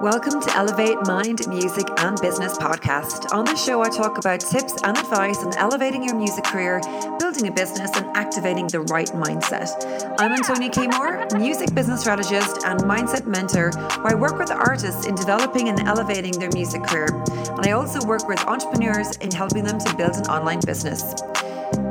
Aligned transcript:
Welcome 0.00 0.40
to 0.40 0.56
Elevate 0.56 1.04
Mind, 1.08 1.44
Music 1.48 1.84
and 1.98 2.16
Business 2.20 2.56
podcast. 2.56 3.32
On 3.32 3.44
this 3.44 3.64
show, 3.64 3.82
I 3.82 3.88
talk 3.88 4.16
about 4.16 4.38
tips 4.38 4.80
and 4.84 4.96
advice 4.96 5.38
on 5.38 5.52
elevating 5.56 6.04
your 6.04 6.14
music 6.14 6.44
career, 6.44 6.80
building 7.18 7.48
a 7.48 7.50
business, 7.50 7.90
and 7.96 8.06
activating 8.16 8.68
the 8.68 8.82
right 8.82 9.08
mindset. 9.08 10.14
I'm 10.20 10.30
Antonia 10.30 10.70
K. 10.70 10.86
Moore, 10.86 11.26
music 11.36 11.74
business 11.74 12.02
strategist 12.02 12.64
and 12.64 12.78
mindset 12.82 13.26
mentor, 13.26 13.72
where 14.02 14.12
I 14.12 14.14
work 14.14 14.38
with 14.38 14.52
artists 14.52 15.04
in 15.04 15.16
developing 15.16 15.68
and 15.68 15.80
elevating 15.80 16.38
their 16.38 16.50
music 16.52 16.84
career. 16.84 17.08
And 17.32 17.66
I 17.66 17.72
also 17.72 18.06
work 18.06 18.28
with 18.28 18.38
entrepreneurs 18.46 19.16
in 19.16 19.32
helping 19.32 19.64
them 19.64 19.80
to 19.80 19.96
build 19.96 20.14
an 20.14 20.26
online 20.26 20.60
business. 20.60 21.12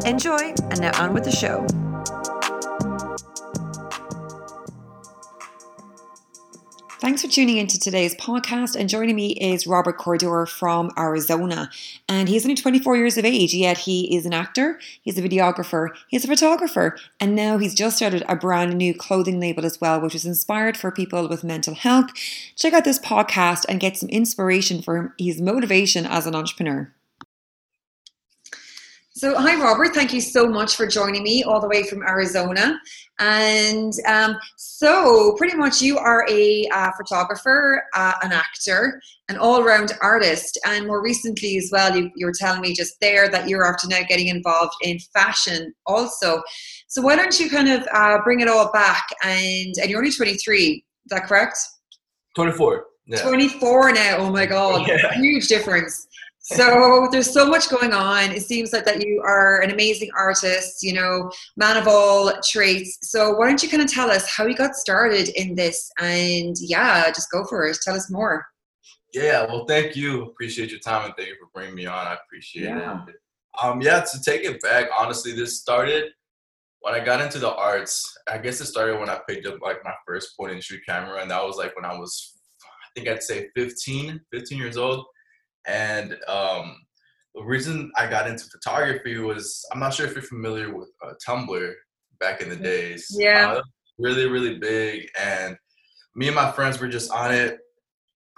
Enjoy, 0.05 0.53
and 0.71 0.79
now 0.79 1.03
on 1.03 1.13
with 1.13 1.25
the 1.25 1.31
show. 1.31 1.67
Thanks 7.17 7.33
for 7.33 7.41
tuning 7.41 7.57
into 7.57 7.79
today's 7.79 8.13
podcast. 8.13 8.75
And 8.75 8.87
joining 8.87 9.15
me 9.15 9.29
is 9.31 9.65
Robert 9.65 9.97
Cordero 9.97 10.47
from 10.47 10.91
Arizona. 10.99 11.71
And 12.07 12.29
he's 12.29 12.45
only 12.45 12.53
24 12.53 12.95
years 12.95 13.17
of 13.17 13.25
age, 13.25 13.55
yet 13.55 13.79
he 13.79 14.15
is 14.15 14.27
an 14.27 14.35
actor, 14.35 14.79
he's 15.01 15.17
a 15.17 15.23
videographer, 15.23 15.89
he's 16.09 16.25
a 16.25 16.27
photographer, 16.27 16.95
and 17.19 17.35
now 17.35 17.57
he's 17.57 17.73
just 17.73 17.97
started 17.97 18.23
a 18.29 18.35
brand 18.35 18.77
new 18.77 18.93
clothing 18.93 19.39
label 19.39 19.65
as 19.65 19.81
well, 19.81 19.99
which 19.99 20.13
is 20.13 20.27
inspired 20.27 20.77
for 20.77 20.91
people 20.91 21.27
with 21.27 21.43
mental 21.43 21.73
health. 21.73 22.11
Check 22.55 22.73
out 22.73 22.83
this 22.83 22.99
podcast 22.99 23.65
and 23.67 23.79
get 23.79 23.97
some 23.97 24.09
inspiration 24.09 24.83
for 24.83 25.15
his 25.17 25.41
motivation 25.41 26.05
as 26.05 26.27
an 26.27 26.35
entrepreneur. 26.35 26.93
So, 29.17 29.35
hi, 29.35 29.59
Robert. 29.59 29.95
Thank 29.95 30.13
you 30.13 30.21
so 30.21 30.45
much 30.45 30.75
for 30.75 30.85
joining 30.85 31.23
me 31.23 31.41
all 31.41 31.59
the 31.59 31.67
way 31.67 31.81
from 31.81 32.03
Arizona. 32.03 32.79
And 33.17 33.91
um, 34.07 34.37
so, 34.57 35.33
pretty 35.39 35.57
much, 35.57 35.81
you 35.81 35.97
are 35.97 36.23
a 36.29 36.67
uh, 36.71 36.91
photographer, 36.95 37.81
uh, 37.95 38.13
an 38.21 38.31
actor, 38.31 39.01
an 39.27 39.39
all 39.39 39.63
round 39.63 39.93
artist. 40.03 40.59
And 40.67 40.85
more 40.85 41.01
recently, 41.01 41.57
as 41.57 41.71
well, 41.71 41.97
you, 41.97 42.11
you 42.15 42.27
were 42.27 42.33
telling 42.39 42.61
me 42.61 42.75
just 42.75 42.93
there 43.01 43.27
that 43.29 43.49
you're 43.49 43.65
after 43.65 43.87
now 43.87 44.01
getting 44.07 44.27
involved 44.27 44.75
in 44.83 44.99
fashion 45.15 45.73
also. 45.87 46.43
So, 46.87 47.01
why 47.01 47.15
don't 47.15 47.39
you 47.39 47.49
kind 47.49 47.69
of 47.69 47.87
uh, 47.91 48.19
bring 48.23 48.41
it 48.41 48.47
all 48.47 48.71
back? 48.71 49.07
And, 49.23 49.73
and 49.81 49.89
you're 49.89 49.97
only 49.97 50.11
23, 50.11 50.73
is 50.73 50.83
that 51.07 51.23
correct? 51.23 51.57
24. 52.35 52.85
Yeah. 53.07 53.23
24 53.23 53.93
now. 53.93 54.17
Oh 54.17 54.29
my 54.31 54.45
God. 54.45 54.87
Yeah. 54.87 55.13
Huge 55.15 55.47
difference 55.47 56.05
so 56.47 57.09
there's 57.11 57.31
so 57.31 57.45
much 57.45 57.69
going 57.69 57.93
on. 57.93 58.31
It 58.31 58.43
seems 58.43 58.71
like 58.71 58.85
that 58.85 59.05
you 59.05 59.21
are 59.25 59.61
an 59.61 59.71
amazing 59.71 60.09
artist 60.17 60.81
you 60.81 60.93
know 60.93 61.29
man 61.57 61.77
of 61.77 61.87
all 61.87 62.31
traits. 62.47 62.97
So 63.01 63.33
why 63.35 63.47
don't 63.47 63.61
you 63.61 63.69
kind 63.69 63.83
of 63.83 63.91
tell 63.91 64.09
us 64.09 64.29
how 64.29 64.45
you 64.45 64.55
got 64.55 64.75
started 64.75 65.29
in 65.39 65.55
this 65.55 65.91
and 65.99 66.55
yeah 66.59 67.07
just 67.07 67.31
go 67.31 67.43
for 67.43 67.65
it. 67.65 67.77
Tell 67.83 67.95
us 67.95 68.09
more. 68.09 68.45
Yeah 69.13 69.45
well 69.45 69.65
thank 69.65 69.95
you. 69.95 70.23
Appreciate 70.23 70.71
your 70.71 70.79
time 70.79 71.05
and 71.05 71.13
thank 71.17 71.29
you 71.29 71.35
for 71.39 71.49
bringing 71.53 71.75
me 71.75 71.85
on. 71.85 72.07
I 72.07 72.15
appreciate 72.25 72.65
yeah. 72.65 73.03
it 73.07 73.15
um 73.61 73.81
yeah 73.81 74.01
to 74.01 74.21
take 74.21 74.43
it 74.43 74.61
back 74.61 74.87
honestly 74.97 75.31
this 75.33 75.59
started 75.59 76.11
when 76.81 76.93
i 76.93 77.03
got 77.03 77.21
into 77.21 77.39
the 77.39 77.53
arts. 77.55 78.17
I 78.29 78.37
guess 78.37 78.61
it 78.61 78.65
started 78.65 78.99
when 78.99 79.09
i 79.09 79.19
picked 79.27 79.47
up 79.47 79.59
like 79.61 79.83
my 79.83 79.93
first 80.05 80.37
point 80.37 80.53
and 80.53 80.63
shoot 80.63 80.81
camera 80.87 81.21
and 81.21 81.31
that 81.31 81.43
was 81.43 81.57
like 81.57 81.75
when 81.75 81.85
i 81.85 81.97
was 81.97 82.35
i 82.63 82.87
think 82.95 83.07
i'd 83.07 83.23
say 83.23 83.49
15 83.55 84.21
15 84.31 84.57
years 84.57 84.77
old 84.77 85.05
and 85.67 86.17
um, 86.27 86.75
the 87.35 87.43
reason 87.43 87.91
I 87.95 88.09
got 88.09 88.27
into 88.27 88.45
photography 88.45 89.17
was 89.19 89.63
I'm 89.71 89.79
not 89.79 89.93
sure 89.93 90.07
if 90.07 90.13
you're 90.13 90.23
familiar 90.23 90.75
with 90.75 90.89
uh, 91.05 91.13
Tumblr 91.25 91.73
back 92.19 92.41
in 92.41 92.49
the 92.49 92.55
days. 92.55 93.07
Yeah. 93.11 93.53
Uh, 93.57 93.61
really, 93.99 94.27
really 94.27 94.57
big. 94.57 95.07
And 95.19 95.55
me 96.15 96.27
and 96.27 96.35
my 96.35 96.51
friends 96.51 96.79
were 96.79 96.87
just 96.87 97.11
on 97.11 97.33
it 97.33 97.59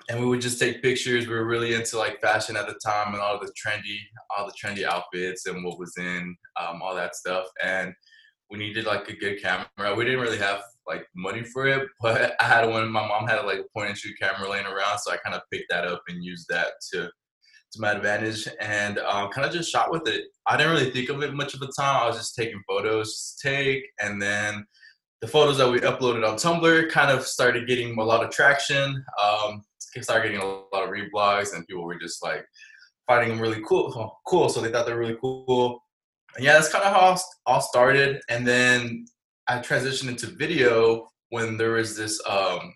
and 0.10 0.20
we 0.20 0.26
would 0.26 0.42
just 0.42 0.60
take 0.60 0.82
pictures. 0.82 1.28
We 1.28 1.34
were 1.36 1.46
really 1.46 1.76
into 1.76 1.98
like 1.98 2.20
fashion 2.20 2.58
at 2.58 2.68
the 2.68 2.80
time 2.84 3.14
and 3.14 3.22
all 3.22 3.40
the 3.40 3.54
trendy, 3.54 4.00
all 4.36 4.48
the 4.48 4.54
trendy 4.54 4.84
outfits 4.84 5.46
and 5.46 5.64
what 5.64 5.80
was 5.80 5.94
in, 5.98 6.36
um, 6.60 6.82
all 6.82 6.96
that 6.96 7.16
stuff. 7.16 7.46
And 7.64 7.94
we 8.50 8.58
needed 8.58 8.86
like 8.86 9.08
a 9.08 9.16
good 9.16 9.42
camera. 9.42 9.96
We 9.96 10.06
didn't 10.06 10.22
really 10.22 10.40
have 10.40 10.62
like 10.88 11.06
money 11.16 11.44
for 11.44 11.68
it, 11.68 11.88
but 12.02 12.36
I 12.40 12.44
had 12.44 12.68
one. 12.68 12.92
My 12.92 13.08
mom 13.08 13.28
had 13.28 13.46
like 13.46 13.60
a 13.60 13.78
point 13.78 13.90
and 13.90 13.98
shoot 13.98 14.16
camera 14.20 14.50
laying 14.50 14.66
around, 14.66 15.00
so 15.00 15.12
I 15.12 15.18
kind 15.18 15.36
of 15.36 15.42
picked 15.52 15.70
that 15.70 15.86
up 15.86 16.02
and 16.08 16.24
used 16.24 16.48
that 16.50 16.72
to 16.92 17.10
to 17.72 17.82
my 17.82 17.92
advantage 17.92 18.48
and 18.60 19.00
um, 19.00 19.30
kind 19.30 19.46
of 19.46 19.54
just 19.54 19.72
shot 19.72 19.92
with 19.92 20.08
it. 20.08 20.26
I 20.48 20.58
didn't 20.58 20.74
really 20.74 20.92
think 20.92 21.10
of 21.10 21.22
it 21.22 21.34
much 21.34 21.54
of 21.54 21.60
the 21.60 21.72
time. 21.78 22.04
I 22.04 22.08
was 22.08 22.18
just 22.18 22.36
taking 22.36 22.62
photos, 22.68 23.38
take, 23.42 23.84
and 24.00 24.22
then 24.22 24.66
the 25.22 25.28
photos 25.28 25.58
that 25.58 25.70
we 25.70 25.80
uploaded 25.82 26.28
on 26.28 26.36
Tumblr 26.36 26.90
kind 26.90 27.12
of 27.12 27.26
started 27.26 27.68
getting 27.68 27.98
a 27.98 28.04
lot 28.04 28.24
of 28.24 28.32
traction. 28.32 29.04
Um, 29.22 29.64
started 30.02 30.30
getting 30.30 30.42
a 30.42 30.46
lot 30.46 30.84
of 30.84 30.90
reblogs, 30.90 31.54
and 31.54 31.68
people 31.68 31.84
were 31.84 32.00
just 32.00 32.24
like 32.24 32.46
finding 33.08 33.30
them 33.30 33.40
really 33.40 33.62
cool. 33.68 34.20
Cool, 34.26 34.50
so 34.50 34.62
they 34.62 34.72
thought 34.72 34.86
they 34.86 34.94
were 34.94 35.00
really 35.00 35.18
cool. 35.20 35.84
And 36.36 36.46
yeah, 36.46 36.54
that's 36.54 36.72
kind 36.72 36.84
of 36.84 36.94
how 36.94 37.18
all 37.46 37.62
started. 37.62 38.22
And 38.30 38.48
then 38.48 39.06
I 39.48 39.58
transitioned 39.60 40.10
into 40.10 40.28
video 40.28 41.10
when 41.30 41.58
there 41.58 41.72
was 41.72 41.98
this 41.98 42.22
um, 42.28 42.74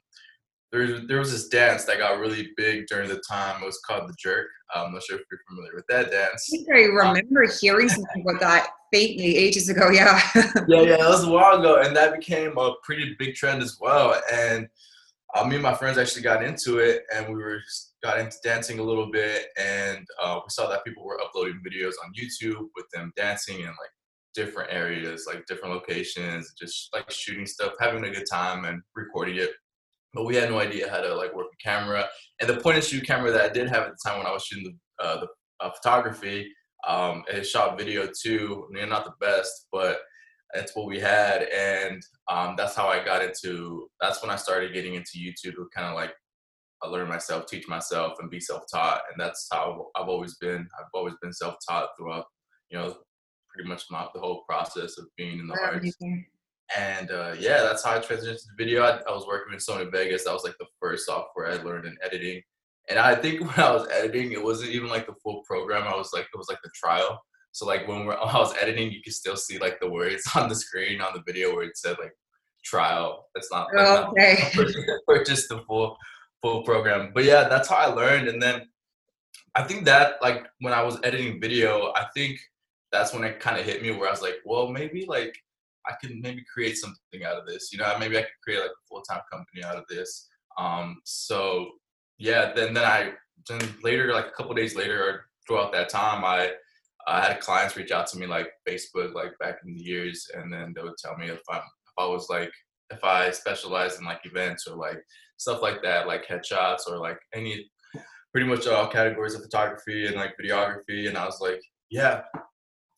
there, 0.74 1.00
there 1.08 1.20
was 1.20 1.32
this 1.32 1.48
dance 1.50 1.86
that 1.86 2.00
got 2.00 2.20
really 2.20 2.50
big 2.58 2.88
during 2.88 3.08
the 3.08 3.22
time. 3.30 3.62
It 3.62 3.66
was 3.66 3.80
called 3.88 4.10
the 4.10 4.16
jerk. 4.18 4.48
I'm 4.74 4.92
not 4.92 5.04
sure 5.04 5.18
if 5.18 5.26
you're 5.30 5.40
familiar 5.48 5.76
with 5.76 5.86
that 5.88 6.10
dance. 6.10 6.50
I 6.52 6.58
think 6.58 6.68
I 6.74 6.82
remember 6.86 7.44
um, 7.44 7.52
hearing 7.62 7.88
something 7.88 8.26
about 8.28 8.42
that 8.42 8.70
faintly 8.92 9.38
ages 9.38 9.70
ago. 9.70 9.92
Yeah. 9.92 10.20
yeah, 10.36 10.82
yeah, 10.82 10.98
that 10.98 11.10
was 11.10 11.26
a 11.26 11.30
while 11.30 11.60
ago, 11.60 11.82
and 11.82 11.96
that 11.96 12.16
became 12.16 12.58
a 12.58 12.74
pretty 12.82 13.16
big 13.20 13.36
trend 13.36 13.62
as 13.62 13.78
well. 13.80 14.20
And 14.32 14.68
uh, 15.36 15.46
me 15.46 15.56
and 15.56 15.64
my 15.64 15.76
friends 15.76 16.00
actually 16.00 16.24
got 16.24 16.44
into 16.44 16.80
it, 16.80 17.04
and 17.14 17.28
we 17.28 17.36
were 17.36 17.60
got 18.04 18.20
into 18.20 18.38
dancing 18.44 18.80
a 18.80 18.84
little 18.84 19.12
bit, 19.12 19.50
and 19.60 20.04
uh, 20.24 20.40
we 20.44 20.50
saw 20.50 20.68
that 20.70 20.84
people 20.84 21.06
were 21.06 21.22
uploading 21.22 21.62
videos 21.64 21.94
on 22.04 22.12
YouTube 22.20 22.70
with 22.76 22.90
them 22.92 23.14
dancing 23.16 23.60
in 23.60 23.68
like 23.68 23.92
different 24.34 24.74
areas, 24.74 25.26
like 25.28 25.46
different 25.46 25.76
locations, 25.76 26.52
just 26.60 26.90
like 26.94 27.12
shooting 27.12 27.46
stuff, 27.46 27.74
having 27.80 28.04
a 28.06 28.10
good 28.10 28.26
time, 28.28 28.66
and 28.66 28.82
recording 28.96 29.36
it 29.36 29.52
but 30.14 30.26
we 30.26 30.36
had 30.36 30.50
no 30.50 30.60
idea 30.60 30.90
how 30.90 31.02
to 31.02 31.16
like 31.16 31.36
work 31.36 31.48
a 31.54 31.64
camera. 31.64 32.08
And 32.40 32.50
the 32.50 32.58
point 32.58 32.78
and 32.78 32.84
shoot 32.86 33.06
camera 33.06 33.32
that 33.32 33.50
I 33.50 33.54
did 33.54 33.70
have 33.70 33.84
at 33.84 33.92
the 33.92 34.10
time 34.10 34.18
when 34.20 34.28
I 34.28 34.32
was 34.32 34.44
shooting 34.44 34.78
the, 35.00 35.04
uh, 35.04 35.22
the 35.22 35.28
uh, 35.60 35.72
photography, 35.72 36.52
um, 36.88 37.24
it 37.28 37.46
shot 37.46 37.78
video 37.78 38.08
too. 38.22 38.68
I 38.70 38.80
mean, 38.80 38.90
not 38.90 39.06
the 39.06 39.14
best, 39.20 39.68
but 39.72 40.00
that's 40.54 40.76
what 40.76 40.86
we 40.86 41.00
had, 41.00 41.44
and 41.44 42.00
um, 42.30 42.54
that's 42.56 42.76
how 42.76 42.88
I 42.88 43.04
got 43.04 43.24
into. 43.24 43.90
That's 44.00 44.22
when 44.22 44.30
I 44.30 44.36
started 44.36 44.74
getting 44.74 44.94
into 44.94 45.18
YouTube 45.18 45.56
to 45.56 45.68
kind 45.76 45.88
of 45.88 45.96
like 45.96 46.14
I 46.84 46.90
learn 46.90 47.08
myself, 47.10 47.48
teach 47.48 47.68
myself, 47.68 48.14
and 48.20 48.30
be 48.30 48.40
self-taught. 48.40 49.02
And 49.12 49.20
that's 49.20 49.48
how 49.52 49.88
I've 49.96 50.10
always 50.10 50.36
been. 50.38 50.68
I've 50.80 50.86
always 50.94 51.16
been 51.24 51.34
self-taught 51.34 51.90
throughout, 51.98 52.26
you 52.70 52.78
know, 52.78 52.98
pretty 53.50 53.68
much 53.70 53.84
my, 53.90 54.08
the 54.14 54.20
whole 54.20 54.44
process 54.48 54.98
of 55.00 55.06
being 55.18 55.40
in 55.40 55.48
the 55.48 55.56
arts. 55.64 55.96
And 56.78 57.12
uh, 57.12 57.36
yeah, 57.38 57.62
that's 57.62 57.84
how 57.84 57.96
I 57.96 58.00
transitioned 58.00 58.38
to 58.38 58.56
video. 58.58 58.84
I, 58.84 59.00
I, 59.08 59.12
was 59.12 59.28
working 59.28 59.54
with 59.54 59.66
Sony 59.66 59.92
Vegas. 59.92 60.24
That 60.24 60.34
was 60.34 60.44
like 60.44 60.58
the 60.60 60.66
first 60.80 61.06
software 61.06 61.52
I 61.52 61.62
learned 61.62 61.86
in 61.86 61.98
editing. 62.04 62.42
And 62.90 62.98
I 62.98 63.16
think 63.16 63.42
when 63.42 63.66
I 63.66 63.72
was 63.72 63.88
editing, 63.90 64.32
it 64.32 64.44
wasn't 64.44 64.72
even 64.72 64.90
like 64.90 65.06
the 65.06 65.16
full 65.24 65.44
program. 65.48 65.84
I 65.88 65.96
was 65.96 66.12
like, 66.14 66.24
it 66.24 66.38
was 66.38 66.50
like 66.50 66.62
the 66.64 66.72
trial. 66.74 67.20
So 67.52 67.66
like 67.66 67.88
when, 67.88 68.06
when 68.06 68.18
I 68.22 68.38
was 68.38 68.56
editing, 68.60 68.92
you 68.92 69.02
could 69.04 69.14
still 69.14 69.38
see 69.38 69.60
like 69.60 69.80
the 69.80 69.90
words 69.90 70.24
on 70.36 70.50
the 70.50 70.56
screen 70.56 71.02
on 71.02 71.14
the 71.14 71.24
video 71.26 71.54
where 71.54 71.66
it 71.66 71.78
said 71.78 71.98
like 72.00 72.14
trial. 72.64 73.28
It's 73.36 73.52
not, 73.52 73.68
like, 73.76 74.08
okay. 74.10 74.38
not 75.08 75.26
just 75.26 75.50
the 75.50 75.62
full 75.68 75.98
full 76.42 76.64
program. 76.64 77.12
But 77.14 77.24
yeah, 77.24 77.48
that's 77.48 77.70
how 77.70 77.76
I 77.78 77.86
learned. 77.88 78.28
And 78.28 78.42
then 78.42 78.64
I 79.56 79.64
think 79.64 79.86
that 79.86 80.16
like 80.22 80.48
when 80.60 80.74
I 80.74 80.84
was 80.84 81.00
editing 81.04 81.40
video, 81.40 81.92
I 81.96 82.08
think 82.16 82.40
that's 82.92 83.14
when 83.14 83.24
it 83.24 83.40
kind 83.40 83.60
of 83.60 83.66
hit 83.66 83.82
me 83.82 83.92
where 83.92 84.08
I 84.08 84.12
was 84.12 84.22
like, 84.22 84.36
well, 84.46 84.68
maybe 84.68 85.06
like 85.08 85.36
I 85.88 85.94
can 86.02 86.22
maybe 86.22 86.44
create 86.52 86.78
something 86.78 87.24
out 87.26 87.38
of 87.38 87.46
this. 87.46 87.72
You 87.72 87.80
know, 87.80 87.96
maybe 88.00 88.18
I 88.18 88.22
could 88.22 88.42
create 88.44 88.60
like 88.60 88.70
a 88.70 88.88
full 88.88 89.02
time 89.02 89.22
company 89.32 89.64
out 89.64 89.78
of 89.78 89.84
this. 89.90 90.28
Um, 90.58 91.02
so 91.04 91.72
yeah, 92.18 92.54
then 92.54 92.74
then 92.74 92.86
I 92.86 93.12
then 93.50 93.62
later, 93.84 94.14
like 94.14 94.28
a 94.28 94.32
couple 94.32 94.54
days 94.54 94.76
later, 94.76 95.04
or 95.04 95.26
throughout 95.48 95.72
that 95.74 95.90
time, 95.90 96.24
I 96.24 96.52
I 97.08 97.22
had 97.22 97.42
clients 97.42 97.76
reach 97.76 97.92
out 97.92 98.08
to 98.08 98.18
me 98.18 98.26
like 98.28 98.50
Facebook, 98.68 99.14
like 99.14 99.38
back 99.40 99.58
in 99.66 99.74
the 99.74 99.82
years, 99.82 100.28
and 100.34 100.52
then 100.52 100.74
they 100.76 100.82
would 100.82 100.98
tell 100.98 101.18
me 101.18 101.28
if 101.28 101.42
I 101.50 101.58
if 101.58 101.94
I 101.98 102.06
was 102.06 102.30
like 102.30 102.52
if 102.90 103.04
I 103.04 103.32
specialized 103.32 104.00
in 104.00 104.06
like 104.06 104.22
events 104.26 104.68
or 104.68 104.76
like 104.76 105.02
stuff 105.38 105.62
like 105.62 105.82
that, 105.84 106.08
like 106.08 106.28
headshots 106.28 106.88
or 106.88 106.98
like 106.98 107.18
any 107.34 107.70
pretty 108.32 108.48
much 108.48 108.68
all 108.68 108.88
categories 108.88 109.36
of 109.36 109.42
photography 109.42 110.08
and 110.08 110.16
like 110.16 110.36
videography, 110.42 111.08
and 111.08 111.18
I 111.18 111.26
was 111.26 111.40
like, 111.42 111.62
yeah, 111.90 112.22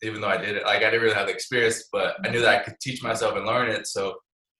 even 0.02 0.22
though 0.22 0.28
I 0.28 0.38
did 0.38 0.56
it. 0.56 0.66
Like 0.66 0.78
I 0.78 0.92
didn't 0.92 1.02
really 1.02 1.16
have 1.16 1.28
the 1.28 1.34
experience, 1.34 1.88
but 1.92 2.16
I 2.24 2.30
knew 2.30 2.42
that 2.42 2.62
I 2.62 2.64
could 2.64 2.80
teach 2.82 3.04
myself 3.04 3.36
and 3.36 3.46
learn 3.46 3.70
it. 3.70 3.88
So 3.88 4.16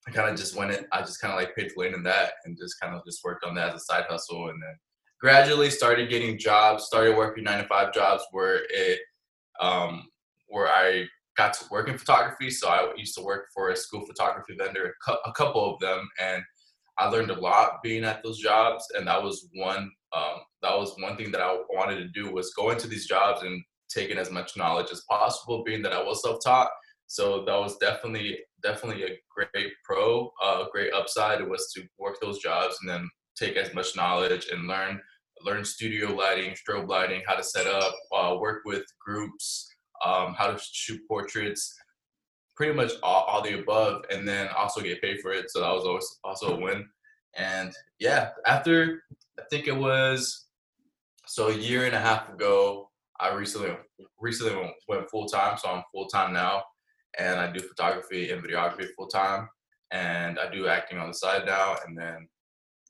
I 0.08 0.12
kind 0.12 0.30
of 0.30 0.38
just 0.38 0.56
went 0.56 0.72
it. 0.72 0.86
I 0.92 1.02
just 1.02 1.20
kind 1.20 1.34
of 1.34 1.40
like 1.40 1.56
lane 1.78 1.94
in 1.94 2.04
that 2.04 2.34
and 2.46 2.58
just 2.58 2.80
kind 2.80 2.96
of 2.96 3.04
just 3.06 3.24
worked 3.24 3.44
on 3.44 3.56
that 3.56 3.70
as 3.70 3.82
a 3.82 3.86
side 3.86 4.06
hustle, 4.08 4.50
and 4.50 4.62
then 4.62 4.76
gradually 5.20 5.70
started 5.70 6.10
getting 6.10 6.38
jobs. 6.38 6.86
Started 6.86 7.18
working 7.18 7.44
nine 7.44 7.62
to 7.62 7.68
five 7.68 7.94
jobs 7.94 8.24
where 8.32 8.62
it 8.70 9.00
um, 9.60 10.08
where 10.48 10.68
I 10.68 11.06
got 11.38 11.54
to 11.54 11.66
work 11.70 11.90
in 11.90 11.98
photography. 11.98 12.50
So 12.50 12.70
I 12.70 12.94
used 12.96 13.18
to 13.18 13.24
work 13.24 13.48
for 13.54 13.70
a 13.70 13.76
school 13.76 14.06
photography 14.06 14.56
vendor, 14.58 14.96
a 15.26 15.32
couple 15.34 15.74
of 15.74 15.80
them, 15.80 16.08
and 16.22 16.44
I 16.98 17.08
learned 17.10 17.32
a 17.32 17.40
lot 17.40 17.84
being 17.84 18.06
at 18.06 18.24
those 18.24 18.40
jobs, 18.40 18.86
and 18.96 19.08
that 19.08 19.22
was 19.22 19.50
one 19.54 19.92
um, 20.16 20.40
that 20.62 20.78
was 20.78 20.96
one 21.00 21.18
thing 21.18 21.32
that 21.32 21.42
I 21.42 21.58
wanted 21.70 21.98
to 21.98 22.08
do 22.08 22.32
was 22.32 22.54
go 22.54 22.70
into 22.72 22.88
these 22.88 23.08
jobs 23.08 23.44
and 23.44 23.62
take 23.90 24.10
in 24.10 24.18
as 24.18 24.32
much 24.32 24.58
knowledge 24.58 24.92
as 24.92 25.04
possible, 25.10 25.64
being 25.64 25.82
that 25.84 25.94
I 25.94 26.02
was 26.02 26.22
self-taught. 26.22 26.70
So 27.08 27.44
that 27.46 27.60
was 27.60 27.78
definitely 27.78 28.40
definitely 28.64 29.04
a 29.04 29.20
great 29.34 29.72
pro, 29.84 30.32
uh, 30.44 30.66
great 30.72 30.92
upside. 30.94 31.40
It 31.40 31.50
was 31.50 31.72
to 31.76 31.84
work 32.00 32.18
those 32.20 32.40
jobs 32.40 32.78
and 32.82 32.90
then 32.90 33.08
take 33.38 33.58
as 33.58 33.74
much 33.76 33.96
knowledge 33.96 34.48
and 34.52 34.68
learn 34.68 35.00
learn 35.42 35.64
studio 35.64 36.12
lighting, 36.14 36.54
strobe 36.54 36.88
lighting, 36.88 37.22
how 37.28 37.36
to 37.36 37.44
set 37.44 37.68
up, 37.68 37.94
uh, 38.16 38.36
work 38.40 38.62
with 38.66 38.84
groups, 39.06 39.70
um, 40.04 40.34
how 40.34 40.48
to 40.48 40.60
shoot 40.72 41.00
portraits, 41.08 41.76
pretty 42.56 42.74
much 42.74 42.94
all, 43.04 43.24
all, 43.24 43.42
the 43.42 43.60
above, 43.60 44.04
and 44.10 44.28
then 44.28 44.48
also 44.58 44.82
get 44.82 45.02
paid 45.02 45.20
for 45.22 45.34
it. 45.34 45.52
So 45.52 45.60
that 45.60 45.74
was 45.74 45.84
always 45.84 46.20
also 46.24 46.58
a 46.58 46.60
win. 46.60 46.88
And 47.36 47.74
yeah, 48.00 48.30
after 48.46 49.04
I 49.38 49.44
think 49.50 49.68
it 49.68 49.76
was 49.76 50.48
so 51.28 51.50
a 51.50 51.54
year 51.54 51.86
and 51.86 51.96
a 51.96 52.00
half 52.00 52.30
ago, 52.30 52.90
I 53.20 53.34
recently 53.34 53.76
recently 54.20 54.56
went, 54.88 55.10
full 55.10 55.28
time. 55.28 55.58
So 55.58 55.70
I'm 55.70 55.84
full 55.92 56.08
time 56.08 56.34
now, 56.34 56.64
and 57.18 57.40
I 57.40 57.52
do 57.52 57.60
photography 57.60 58.32
and 58.32 58.44
videography 58.44 58.88
full 58.98 59.08
time, 59.08 59.48
and 59.92 60.40
I 60.40 60.50
do 60.52 60.68
acting 60.68 60.98
on 61.00 61.08
the 61.08 61.14
side 61.14 61.46
now. 61.46 61.76
And 61.86 61.98
then 61.98 62.28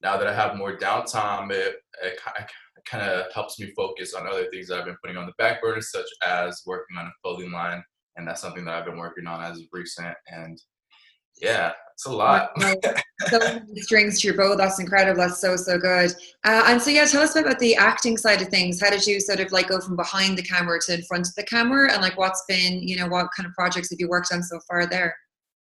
now 0.01 0.17
that 0.17 0.27
I 0.27 0.33
have 0.33 0.57
more 0.57 0.77
downtime, 0.77 1.51
it, 1.51 1.75
it, 2.03 2.19
it 2.37 2.85
kind 2.85 3.03
of 3.03 3.31
helps 3.33 3.59
me 3.59 3.71
focus 3.75 4.13
on 4.13 4.27
other 4.27 4.45
things 4.51 4.67
that 4.67 4.79
I've 4.79 4.85
been 4.85 4.97
putting 5.01 5.17
on 5.17 5.25
the 5.25 5.33
back 5.37 5.61
burner, 5.61 5.81
such 5.81 6.07
as 6.25 6.61
working 6.65 6.97
on 6.97 7.05
a 7.05 7.13
clothing 7.23 7.51
line, 7.51 7.83
and 8.15 8.27
that's 8.27 8.41
something 8.41 8.65
that 8.65 8.73
I've 8.73 8.85
been 8.85 8.97
working 8.97 9.27
on 9.27 9.43
as 9.43 9.59
of 9.59 9.65
recent. 9.71 10.15
And 10.27 10.59
yeah, 11.41 11.73
it's 11.95 12.05
a 12.07 12.11
lot. 12.11 12.51
so 13.29 13.39
many 13.39 13.79
strings 13.79 14.19
to 14.19 14.27
your 14.27 14.35
bow. 14.35 14.57
That's 14.57 14.81
incredible. 14.81 15.21
That's 15.21 15.39
so 15.39 15.55
so 15.55 15.77
good. 15.77 16.11
Uh, 16.43 16.63
and 16.67 16.81
so 16.81 16.89
yeah, 16.89 17.05
tell 17.05 17.21
us 17.21 17.37
about 17.37 17.57
the 17.59 17.73
acting 17.77 18.17
side 18.17 18.41
of 18.41 18.49
things. 18.49 18.81
How 18.81 18.89
did 18.89 19.07
you 19.07 19.21
sort 19.21 19.39
of 19.39 19.53
like 19.53 19.69
go 19.69 19.79
from 19.79 19.95
behind 19.95 20.37
the 20.37 20.43
camera 20.43 20.77
to 20.87 20.93
in 20.93 21.03
front 21.03 21.25
of 21.25 21.33
the 21.35 21.43
camera, 21.43 21.93
and 21.93 22.01
like 22.01 22.17
what's 22.17 22.43
been 22.49 22.85
you 22.85 22.97
know 22.97 23.07
what 23.07 23.29
kind 23.35 23.47
of 23.47 23.53
projects 23.53 23.91
have 23.91 23.99
you 24.01 24.09
worked 24.09 24.33
on 24.33 24.43
so 24.43 24.59
far 24.67 24.85
there? 24.85 25.15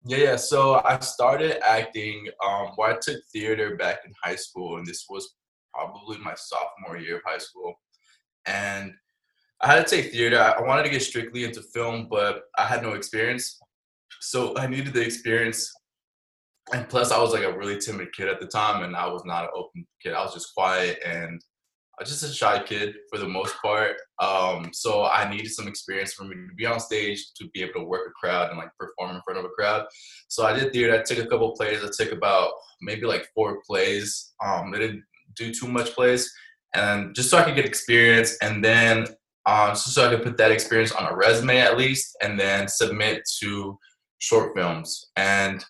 Yeah, 0.04 0.18
yeah. 0.18 0.36
So 0.36 0.82
I 0.84 0.98
started 1.00 1.66
acting. 1.66 2.28
Um, 2.46 2.72
well, 2.76 2.90
I 2.90 2.98
took 3.00 3.22
theater 3.32 3.76
back 3.76 4.00
in 4.04 4.12
high 4.22 4.36
school, 4.36 4.76
and 4.76 4.86
this 4.86 5.06
was 5.08 5.36
probably 5.72 6.18
my 6.18 6.34
sophomore 6.36 6.98
year 6.98 7.16
of 7.16 7.22
high 7.24 7.38
school, 7.38 7.80
and 8.44 8.92
I 9.62 9.74
had 9.74 9.86
to 9.86 9.96
take 9.96 10.12
theater. 10.12 10.38
I 10.38 10.60
wanted 10.60 10.82
to 10.82 10.90
get 10.90 11.00
strictly 11.00 11.44
into 11.44 11.62
film, 11.62 12.08
but 12.10 12.42
I 12.58 12.66
had 12.66 12.82
no 12.82 12.92
experience, 12.92 13.58
so 14.20 14.54
I 14.58 14.66
needed 14.66 14.92
the 14.92 15.00
experience. 15.00 15.72
And 16.72 16.88
plus, 16.88 17.10
I 17.10 17.20
was 17.20 17.32
like 17.32 17.42
a 17.42 17.56
really 17.56 17.78
timid 17.78 18.12
kid 18.12 18.28
at 18.28 18.40
the 18.40 18.46
time, 18.46 18.84
and 18.84 18.94
I 18.94 19.06
was 19.06 19.24
not 19.24 19.44
an 19.44 19.50
open 19.54 19.86
kid. 20.02 20.14
I 20.14 20.22
was 20.22 20.34
just 20.34 20.54
quiet 20.54 20.98
and 21.04 21.40
I 21.98 22.02
was 22.02 22.10
just 22.10 22.22
a 22.22 22.34
shy 22.34 22.62
kid 22.62 22.94
for 23.10 23.18
the 23.18 23.28
most 23.28 23.54
part. 23.60 23.96
Um, 24.20 24.70
so 24.72 25.04
I 25.04 25.28
needed 25.30 25.50
some 25.50 25.68
experience 25.68 26.14
for 26.14 26.24
me 26.24 26.34
to 26.34 26.54
be 26.56 26.64
on 26.64 26.80
stage, 26.80 27.32
to 27.34 27.48
be 27.52 27.62
able 27.62 27.80
to 27.80 27.84
work 27.84 28.08
a 28.08 28.10
crowd 28.12 28.48
and 28.48 28.58
like 28.58 28.70
perform 28.78 29.16
in 29.16 29.22
front 29.22 29.38
of 29.38 29.44
a 29.44 29.50
crowd. 29.50 29.86
So 30.28 30.46
I 30.46 30.58
did 30.58 30.72
theater. 30.72 30.94
I 30.94 31.02
took 31.02 31.18
a 31.18 31.26
couple 31.26 31.54
plays. 31.56 31.84
I 31.84 31.90
took 31.94 32.12
about 32.12 32.52
maybe 32.80 33.04
like 33.04 33.28
four 33.34 33.60
plays. 33.66 34.32
Um, 34.42 34.72
I 34.74 34.78
didn't 34.78 35.04
do 35.36 35.52
too 35.52 35.68
much 35.68 35.94
plays, 35.94 36.32
and 36.74 37.14
just 37.14 37.28
so 37.28 37.36
I 37.36 37.42
could 37.42 37.54
get 37.54 37.66
experience, 37.66 38.36
and 38.40 38.64
then 38.64 39.06
um, 39.46 39.74
so, 39.74 39.90
so 39.90 40.06
I 40.06 40.14
could 40.14 40.24
put 40.24 40.36
that 40.38 40.52
experience 40.52 40.92
on 40.92 41.10
a 41.10 41.14
resume 41.14 41.58
at 41.58 41.76
least, 41.76 42.16
and 42.22 42.40
then 42.40 42.66
submit 42.66 43.22
to 43.40 43.78
short 44.20 44.54
films. 44.56 45.10
And 45.16 45.62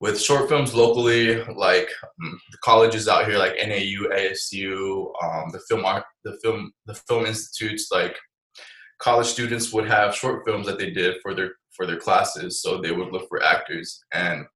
with 0.00 0.20
short 0.20 0.48
films 0.48 0.74
locally, 0.74 1.42
like 1.54 1.90
um, 2.02 2.40
the 2.50 2.58
colleges 2.62 3.08
out 3.08 3.26
here, 3.26 3.38
like 3.38 3.56
NAU, 3.56 4.08
ASU, 4.14 5.12
um, 5.22 5.50
the 5.50 5.60
film 5.68 5.84
art, 5.84 6.04
the 6.24 6.38
film, 6.42 6.72
the 6.86 6.94
film 6.94 7.26
institutes, 7.26 7.88
like 7.90 8.16
college 8.98 9.26
students 9.26 9.72
would 9.72 9.88
have 9.88 10.14
short 10.14 10.44
films 10.46 10.66
that 10.66 10.78
they 10.78 10.90
did 10.90 11.16
for 11.22 11.34
their 11.34 11.52
for 11.72 11.86
their 11.86 11.98
classes. 11.98 12.62
So 12.62 12.80
they 12.80 12.92
would 12.92 13.12
look 13.12 13.28
for 13.28 13.42
actors, 13.42 14.00
and 14.12 14.46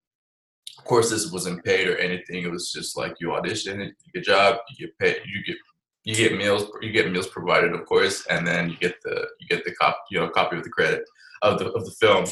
of 0.79 0.85
course, 0.85 1.11
this 1.11 1.31
wasn't 1.31 1.65
paid 1.65 1.89
or 1.89 1.97
anything. 1.97 2.45
It 2.45 2.51
was 2.51 2.71
just 2.73 2.97
like 2.97 3.15
you 3.21 3.33
audition, 3.33 3.81
you 3.81 4.13
get 4.15 4.21
a 4.21 4.25
job, 4.25 4.57
you 4.71 4.87
get 4.87 4.99
paid, 4.99 5.23
you 5.27 5.43
get 5.45 5.57
you 6.05 6.17
get 6.17 6.37
meals, 6.37 6.67
you 6.81 6.91
get 6.91 7.11
meals 7.11 7.29
provided, 7.29 7.73
of 7.73 7.85
course, 7.87 8.27
and 8.27 8.47
then 8.47 8.71
you 8.71 8.77
get 8.77 8.97
the 9.03 9.27
you 9.41 9.49
get 9.49 9.65
the 9.65 9.75
cop, 9.75 9.99
you 10.11 10.19
know, 10.21 10.29
copy 10.29 10.57
of 10.57 10.65
the 10.65 10.71
credit 10.71 11.03
of 11.43 11.59
the 11.59 11.71
of 11.73 11.85
the 11.85 11.93
film. 12.01 12.25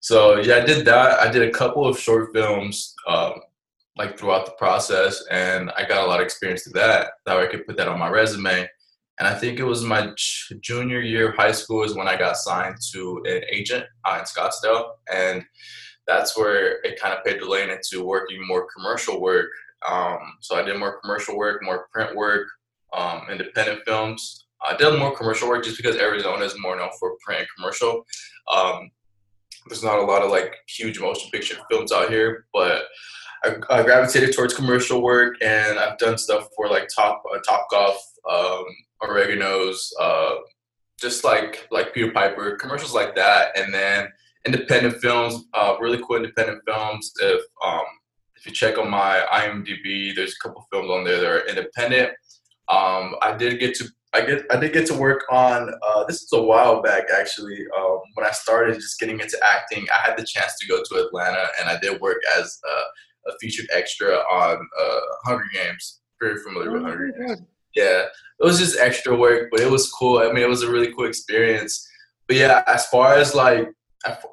So 0.00 0.40
yeah, 0.40 0.56
I 0.56 0.60
did 0.64 0.84
that. 0.86 1.20
I 1.20 1.30
did 1.30 1.42
a 1.42 1.52
couple 1.52 1.86
of 1.86 1.98
short 1.98 2.32
films, 2.32 2.94
um, 3.06 3.34
like 3.96 4.18
throughout 4.18 4.46
the 4.46 4.52
process, 4.52 5.22
and 5.30 5.70
I 5.76 5.86
got 5.86 6.04
a 6.04 6.06
lot 6.06 6.20
of 6.20 6.24
experience 6.24 6.64
to 6.64 6.70
that. 6.70 7.12
That 7.26 7.36
way 7.36 7.44
I 7.44 7.46
could 7.46 7.66
put 7.66 7.76
that 7.76 7.88
on 7.88 7.98
my 7.98 8.08
resume. 8.08 8.68
And 9.18 9.28
I 9.28 9.34
think 9.34 9.58
it 9.58 9.64
was 9.64 9.84
my 9.84 10.12
junior 10.60 11.00
year 11.00 11.28
of 11.28 11.36
high 11.36 11.52
school 11.52 11.84
is 11.84 11.94
when 11.94 12.08
I 12.08 12.16
got 12.16 12.38
signed 12.38 12.76
to 12.92 13.22
an 13.26 13.42
agent 13.50 13.84
uh, 14.06 14.16
in 14.18 14.24
Scottsdale, 14.24 14.92
and 15.12 15.44
that's 16.06 16.36
where 16.36 16.82
it 16.82 16.98
kind 16.98 17.12
of 17.12 17.22
paid 17.22 17.40
the 17.40 17.46
lane 17.46 17.68
into 17.68 18.02
working 18.02 18.44
more 18.46 18.66
commercial 18.74 19.20
work. 19.20 19.50
Um, 19.86 20.18
so 20.40 20.56
I 20.56 20.62
did 20.62 20.78
more 20.78 20.98
commercial 21.00 21.36
work, 21.36 21.62
more 21.62 21.88
print 21.92 22.16
work, 22.16 22.48
um, 22.94 23.26
independent 23.30 23.82
films. 23.84 24.46
I 24.66 24.74
did 24.76 24.98
more 24.98 25.14
commercial 25.14 25.48
work 25.48 25.64
just 25.64 25.76
because 25.76 25.96
Arizona 25.96 26.44
is 26.44 26.58
more 26.58 26.76
known 26.76 26.90
for 26.98 27.16
print 27.22 27.40
and 27.40 27.48
commercial. 27.56 28.04
Um, 28.54 28.90
there's 29.68 29.84
not 29.84 29.98
a 29.98 30.04
lot 30.04 30.22
of 30.22 30.30
like 30.30 30.56
huge 30.68 31.00
motion 31.00 31.30
picture 31.30 31.56
films 31.70 31.92
out 31.92 32.10
here, 32.10 32.46
but 32.52 32.84
I, 33.44 33.54
I 33.70 33.82
gravitated 33.82 34.34
towards 34.34 34.54
commercial 34.54 35.02
work, 35.02 35.36
and 35.42 35.78
I've 35.78 35.98
done 35.98 36.18
stuff 36.18 36.48
for 36.56 36.68
like 36.68 36.88
Top 36.94 37.22
uh, 37.32 37.38
Top 37.46 37.66
Golf, 37.70 38.02
um, 38.30 38.64
Oregano's, 39.02 39.92
uh, 40.00 40.36
just 40.98 41.24
like 41.24 41.66
like 41.70 41.94
Peter 41.94 42.12
Piper 42.12 42.56
commercials 42.56 42.94
like 42.94 43.14
that, 43.16 43.58
and 43.58 43.72
then 43.72 44.08
independent 44.46 44.96
films, 44.96 45.44
uh, 45.54 45.76
really 45.80 46.00
cool 46.06 46.16
independent 46.16 46.62
films. 46.66 47.12
If 47.20 47.42
um, 47.64 47.84
if 48.36 48.46
you 48.46 48.52
check 48.52 48.78
on 48.78 48.90
my 48.90 49.24
IMDb, 49.32 50.14
there's 50.14 50.34
a 50.34 50.48
couple 50.48 50.66
films 50.72 50.90
on 50.90 51.04
there 51.04 51.20
that 51.20 51.26
are 51.26 51.46
independent. 51.46 52.10
Um, 52.68 53.16
I 53.20 53.34
did 53.36 53.58
get 53.58 53.74
to 53.76 53.88
I 54.12 54.22
get 54.22 54.44
I 54.50 54.56
did 54.56 54.72
get 54.72 54.86
to 54.86 54.94
work 54.94 55.24
on 55.30 55.72
uh, 55.82 56.04
this 56.04 56.22
is 56.22 56.32
a 56.32 56.42
while 56.42 56.82
back 56.82 57.04
actually. 57.16 57.64
Um, 57.78 58.00
when 58.14 58.26
I 58.26 58.32
started 58.32 58.74
just 58.74 58.98
getting 58.98 59.20
into 59.20 59.38
acting, 59.44 59.86
I 59.90 60.08
had 60.08 60.18
the 60.18 60.24
chance 60.24 60.58
to 60.58 60.66
go 60.66 60.82
to 60.82 61.06
Atlanta 61.06 61.46
and 61.60 61.68
I 61.68 61.78
did 61.78 62.00
work 62.00 62.18
as 62.36 62.58
a, 62.68 63.30
a 63.30 63.38
featured 63.40 63.68
extra 63.72 64.14
on 64.16 64.56
uh, 64.80 65.00
Hunger 65.24 65.48
Games. 65.54 66.00
Very 66.20 66.40
familiar 66.42 66.72
with 66.72 66.82
oh 66.82 66.86
Hunger 66.86 67.12
Games. 67.18 67.42
Yeah, 67.76 68.06
it 68.40 68.44
was 68.44 68.58
just 68.58 68.78
extra 68.78 69.16
work, 69.16 69.48
but 69.52 69.60
it 69.60 69.70
was 69.70 69.90
cool. 69.92 70.18
I 70.18 70.32
mean, 70.32 70.42
it 70.42 70.48
was 70.48 70.62
a 70.62 70.70
really 70.70 70.92
cool 70.92 71.06
experience. 71.06 71.86
But 72.26 72.36
yeah, 72.36 72.62
as 72.66 72.86
far 72.86 73.14
as 73.14 73.34
like 73.34 73.68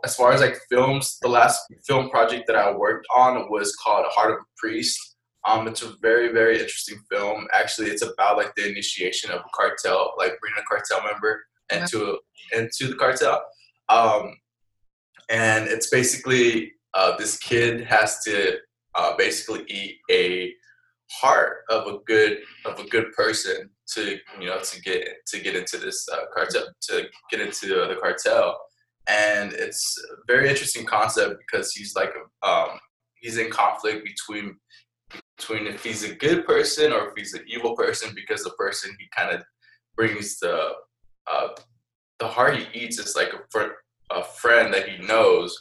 as 0.03 0.15
far 0.15 0.31
as 0.31 0.41
like 0.41 0.57
films, 0.69 1.17
the 1.21 1.27
last 1.27 1.61
film 1.85 2.09
project 2.09 2.47
that 2.47 2.55
I 2.55 2.71
worked 2.71 3.05
on 3.15 3.49
was 3.51 3.75
called 3.75 4.05
Heart 4.09 4.31
of 4.31 4.37
a 4.37 4.45
Priest 4.57 5.16
um, 5.47 5.67
it's 5.67 5.81
a 5.81 5.93
very, 6.01 6.31
very 6.33 6.59
interesting 6.59 6.99
film. 7.09 7.47
Actually, 7.53 7.89
it's 7.89 8.03
about 8.03 8.37
like 8.37 8.53
the 8.55 8.69
initiation 8.69 9.31
of 9.31 9.39
a 9.39 9.49
cartel, 9.53 10.13
like 10.17 10.37
bringing 10.41 10.59
a 10.59 10.63
cartel 10.63 11.03
member 11.09 11.45
into 11.71 12.17
into 12.53 12.89
the 12.89 12.95
cartel. 12.95 13.41
Um, 13.89 14.35
and 15.29 15.67
it's 15.67 15.89
basically 15.89 16.73
uh, 16.93 17.15
this 17.17 17.37
kid 17.37 17.85
has 17.85 18.21
to 18.25 18.57
uh, 18.95 19.15
basically 19.17 19.63
eat 19.67 19.97
a 20.11 20.53
heart 21.09 21.59
of 21.69 21.87
a 21.87 21.99
good 22.05 22.39
of 22.65 22.79
a 22.79 22.87
good 22.89 23.13
person 23.13 23.69
to 23.93 24.17
you 24.41 24.47
know 24.47 24.59
to 24.59 24.81
get 24.81 25.07
to 25.27 25.39
get 25.39 25.55
into 25.55 25.77
this 25.77 26.05
uh, 26.11 26.25
cartel 26.33 26.65
to 26.81 27.05
get 27.31 27.39
into 27.39 27.67
the 27.67 27.97
cartel 28.01 28.59
and 29.07 29.53
it's 29.53 29.97
a 30.11 30.15
very 30.27 30.49
interesting 30.49 30.85
concept 30.85 31.35
because 31.39 31.71
he's 31.71 31.95
like 31.95 32.11
um, 32.43 32.77
he's 33.21 33.37
in 33.37 33.49
conflict 33.49 34.05
between 34.05 34.57
between 35.37 35.67
if 35.67 35.83
he's 35.83 36.03
a 36.03 36.15
good 36.15 36.45
person 36.45 36.91
or 36.91 37.07
if 37.07 37.13
he's 37.15 37.33
an 37.33 37.43
evil 37.47 37.75
person 37.75 38.11
because 38.15 38.43
the 38.43 38.49
person 38.51 38.95
he 38.99 39.05
kind 39.15 39.35
of 39.35 39.43
brings 39.95 40.39
the 40.39 40.71
uh, 41.31 41.49
the 42.19 42.27
heart 42.27 42.57
he 42.57 42.79
eats 42.79 42.99
is 42.99 43.15
like 43.15 43.33
a, 43.33 43.39
fr- 43.51 43.75
a 44.11 44.23
friend 44.23 44.73
that 44.73 44.89
he 44.89 45.05
knows. 45.05 45.57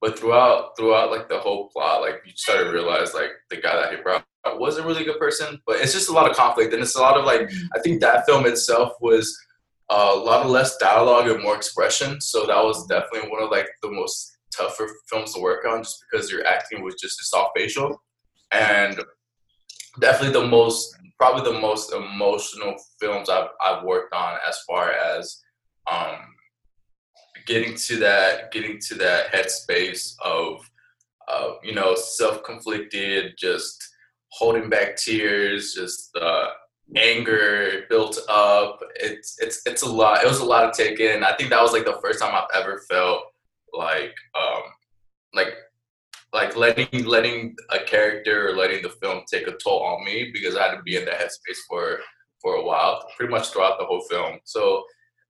But 0.00 0.18
throughout 0.18 0.76
throughout 0.76 1.10
like 1.10 1.28
the 1.28 1.38
whole 1.38 1.68
plot 1.68 2.02
like 2.02 2.20
you 2.26 2.32
start 2.34 2.64
to 2.64 2.70
realize 2.70 3.14
like 3.14 3.30
the 3.48 3.56
guy 3.56 3.74
that 3.74 3.94
he 3.94 4.02
brought 4.02 4.24
was 4.58 4.76
a 4.76 4.86
really 4.86 5.04
good 5.04 5.18
person. 5.18 5.58
But 5.66 5.80
it's 5.80 5.94
just 5.94 6.10
a 6.10 6.12
lot 6.12 6.30
of 6.30 6.36
conflict 6.36 6.74
and 6.74 6.82
it's 6.82 6.96
a 6.96 7.00
lot 7.00 7.16
of 7.16 7.24
like 7.24 7.50
i 7.74 7.80
think 7.80 8.00
that 8.00 8.26
film 8.26 8.44
itself 8.46 8.92
was 9.00 9.34
a 9.90 10.14
lot 10.14 10.44
of 10.44 10.50
less 10.50 10.76
dialogue 10.76 11.28
and 11.28 11.42
more 11.42 11.56
expression. 11.56 12.20
So 12.20 12.46
that 12.46 12.62
was 12.62 12.86
definitely 12.86 13.30
one 13.30 13.42
of 13.42 13.50
like 13.50 13.68
the 13.82 13.90
most 13.90 14.36
tougher 14.54 14.88
films 15.10 15.32
to 15.34 15.40
work 15.40 15.64
on 15.66 15.82
just 15.82 16.04
because 16.10 16.30
your 16.30 16.46
acting 16.46 16.82
was 16.82 16.94
just 17.00 17.20
a 17.20 17.24
soft 17.24 17.52
facial 17.56 17.98
and 18.54 19.00
definitely 20.00 20.40
the 20.40 20.48
most 20.48 20.96
probably 21.18 21.52
the 21.52 21.60
most 21.60 21.92
emotional 21.92 22.74
films 23.00 23.28
I've 23.28 23.48
I've 23.64 23.84
worked 23.84 24.14
on 24.14 24.38
as 24.48 24.58
far 24.66 24.92
as 24.92 25.42
um, 25.90 26.16
getting 27.46 27.74
to 27.74 27.96
that 27.98 28.50
getting 28.52 28.78
to 28.88 28.94
that 28.96 29.32
headspace 29.32 30.14
of 30.24 30.60
uh, 31.28 31.54
you 31.62 31.74
know 31.74 31.94
self 31.94 32.42
conflicted 32.44 33.34
just 33.38 33.82
holding 34.30 34.68
back 34.68 34.96
tears, 34.96 35.74
just 35.74 36.10
uh, 36.20 36.48
anger 36.96 37.84
built 37.88 38.18
up. 38.28 38.80
It's 38.96 39.36
it's 39.40 39.62
it's 39.66 39.82
a 39.82 39.90
lot. 39.90 40.22
It 40.22 40.28
was 40.28 40.40
a 40.40 40.44
lot 40.44 40.72
to 40.72 40.82
take 40.82 41.00
in. 41.00 41.24
I 41.24 41.34
think 41.36 41.50
that 41.50 41.62
was 41.62 41.72
like 41.72 41.84
the 41.84 42.00
first 42.02 42.20
time 42.20 42.34
I've 42.34 42.60
ever 42.60 42.82
felt 42.90 43.22
like 43.72 44.14
um 44.38 44.62
like 45.34 45.54
like 46.34 46.56
letting 46.56 47.04
letting 47.04 47.54
a 47.70 47.78
character 47.78 48.48
or 48.48 48.56
letting 48.56 48.82
the 48.82 48.90
film 49.00 49.22
take 49.32 49.46
a 49.46 49.52
toll 49.52 49.82
on 49.84 50.04
me 50.04 50.30
because 50.34 50.56
I 50.56 50.64
had 50.64 50.76
to 50.76 50.82
be 50.82 50.96
in 50.96 51.04
that 51.04 51.20
headspace 51.20 51.58
for 51.68 52.00
for 52.42 52.56
a 52.56 52.64
while, 52.64 53.08
pretty 53.16 53.30
much 53.30 53.48
throughout 53.48 53.78
the 53.78 53.86
whole 53.86 54.02
film. 54.10 54.38
So 54.44 54.84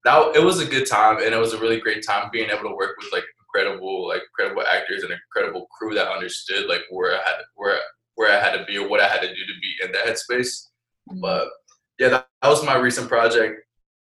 that 0.05 0.35
it 0.35 0.43
was 0.43 0.61
a 0.61 0.67
good 0.67 0.89
time 0.89 1.19
and 1.19 1.35
it 1.35 1.39
was 1.39 1.53
a 1.53 1.61
really 1.61 1.79
great 1.79 2.05
time 2.05 2.31
being 2.33 2.51
able 2.51 2.69
to 2.71 2.75
work 2.75 2.97
with 2.99 3.13
like 3.13 3.25
incredible 3.39 4.09
like 4.09 4.23
incredible 4.23 4.65
actors 4.67 5.03
and 5.03 5.13
incredible 5.13 5.67
crew 5.79 5.95
that 5.95 6.09
understood 6.09 6.67
like 6.69 6.83
where 6.91 7.13
I 7.15 7.19
had 7.19 7.37
where 7.55 7.79
where 8.17 8.37
I 8.37 8.43
had 8.43 8.57
to 8.57 8.65
be 8.65 8.79
or 8.79 8.89
what 8.89 9.01
I 9.01 9.09
had 9.09 9.21
to 9.21 9.29
do 9.29 9.35
to 9.35 9.61
be 9.61 9.85
in 9.85 9.93
that 9.93 10.07
headspace. 10.07 10.69
Mm-hmm. 11.11 11.21
But 11.21 11.49
yeah, 11.99 12.09
that, 12.09 12.29
that 12.43 12.49
was 12.49 12.65
my 12.65 12.77
recent 12.77 13.09
project 13.09 13.61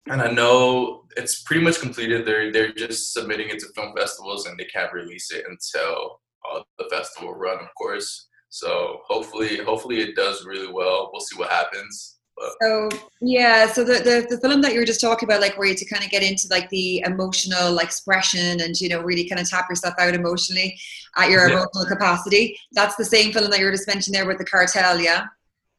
and 0.10 0.22
I 0.22 0.32
know 0.32 1.06
it's 1.18 1.44
pretty 1.44 1.64
much 1.64 1.80
completed. 1.80 2.26
They're 2.26 2.52
they're 2.52 2.74
just 2.74 3.14
submitting 3.14 3.50
it 3.50 3.60
to 3.60 3.68
film 3.76 3.94
festivals, 3.96 4.48
and 4.48 4.58
they 4.58 4.66
can't 4.66 4.94
release 4.94 5.32
it 5.32 5.46
until 5.48 6.20
uh, 6.50 6.62
the 6.78 6.86
festival 6.90 7.34
run, 7.34 7.60
of 7.60 7.74
course. 7.78 8.28
So 8.50 9.00
hopefully, 9.06 9.58
hopefully 9.58 10.02
it 10.02 10.16
does 10.16 10.46
really 10.46 10.72
well. 10.72 11.10
We'll 11.12 11.22
see 11.22 11.38
what 11.38 11.50
happens. 11.50 12.18
But. 12.36 12.52
So 12.62 12.90
yeah, 13.22 13.68
so 13.68 13.84
the, 13.84 13.94
the 13.94 14.36
the 14.36 14.42
film 14.42 14.62
that 14.62 14.74
you 14.74 14.80
were 14.80 14.86
just 14.86 15.02
talking 15.02 15.28
about, 15.28 15.42
like 15.42 15.58
where 15.58 15.68
you 15.68 15.76
to 15.76 15.86
kind 15.86 16.04
of 16.04 16.10
get 16.10 16.24
into 16.24 16.48
like 16.50 16.70
the 16.70 17.02
emotional 17.06 17.78
expression 17.80 18.62
and 18.62 18.80
you 18.80 18.90
know 18.90 19.02
really 19.02 19.28
kind 19.28 19.40
of 19.40 19.50
tap 19.50 19.70
yourself 19.70 19.94
out 20.00 20.14
emotionally 20.14 20.78
at 21.18 21.30
your 21.30 21.48
yeah. 21.48 21.56
emotional 21.56 21.86
capacity. 21.86 22.58
That's 22.72 22.96
the 22.96 23.06
same 23.06 23.32
film 23.32 23.50
that 23.52 23.60
you 23.60 23.66
were 23.66 23.72
just 23.72 23.88
mentioning 23.88 24.18
there 24.20 24.28
with 24.28 24.38
the 24.38 24.46
cartel, 24.46 25.00
yeah. 25.00 25.26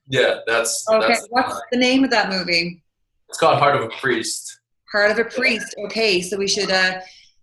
Yeah, 0.08 0.36
that's 0.46 0.84
okay. 0.90 1.08
That's, 1.08 1.26
What's 1.30 1.60
the 1.70 1.78
name 1.78 2.04
of 2.04 2.10
that 2.10 2.28
movie? 2.28 2.82
It's 3.28 3.38
called 3.38 3.58
Heart 3.58 3.76
of 3.76 3.82
a 3.82 3.88
Priest. 4.00 4.60
Heart 4.90 5.12
of 5.12 5.18
a 5.18 5.24
Priest. 5.24 5.74
Okay, 5.86 6.20
so 6.20 6.36
we 6.36 6.48
should 6.48 6.70
uh, 6.70 7.00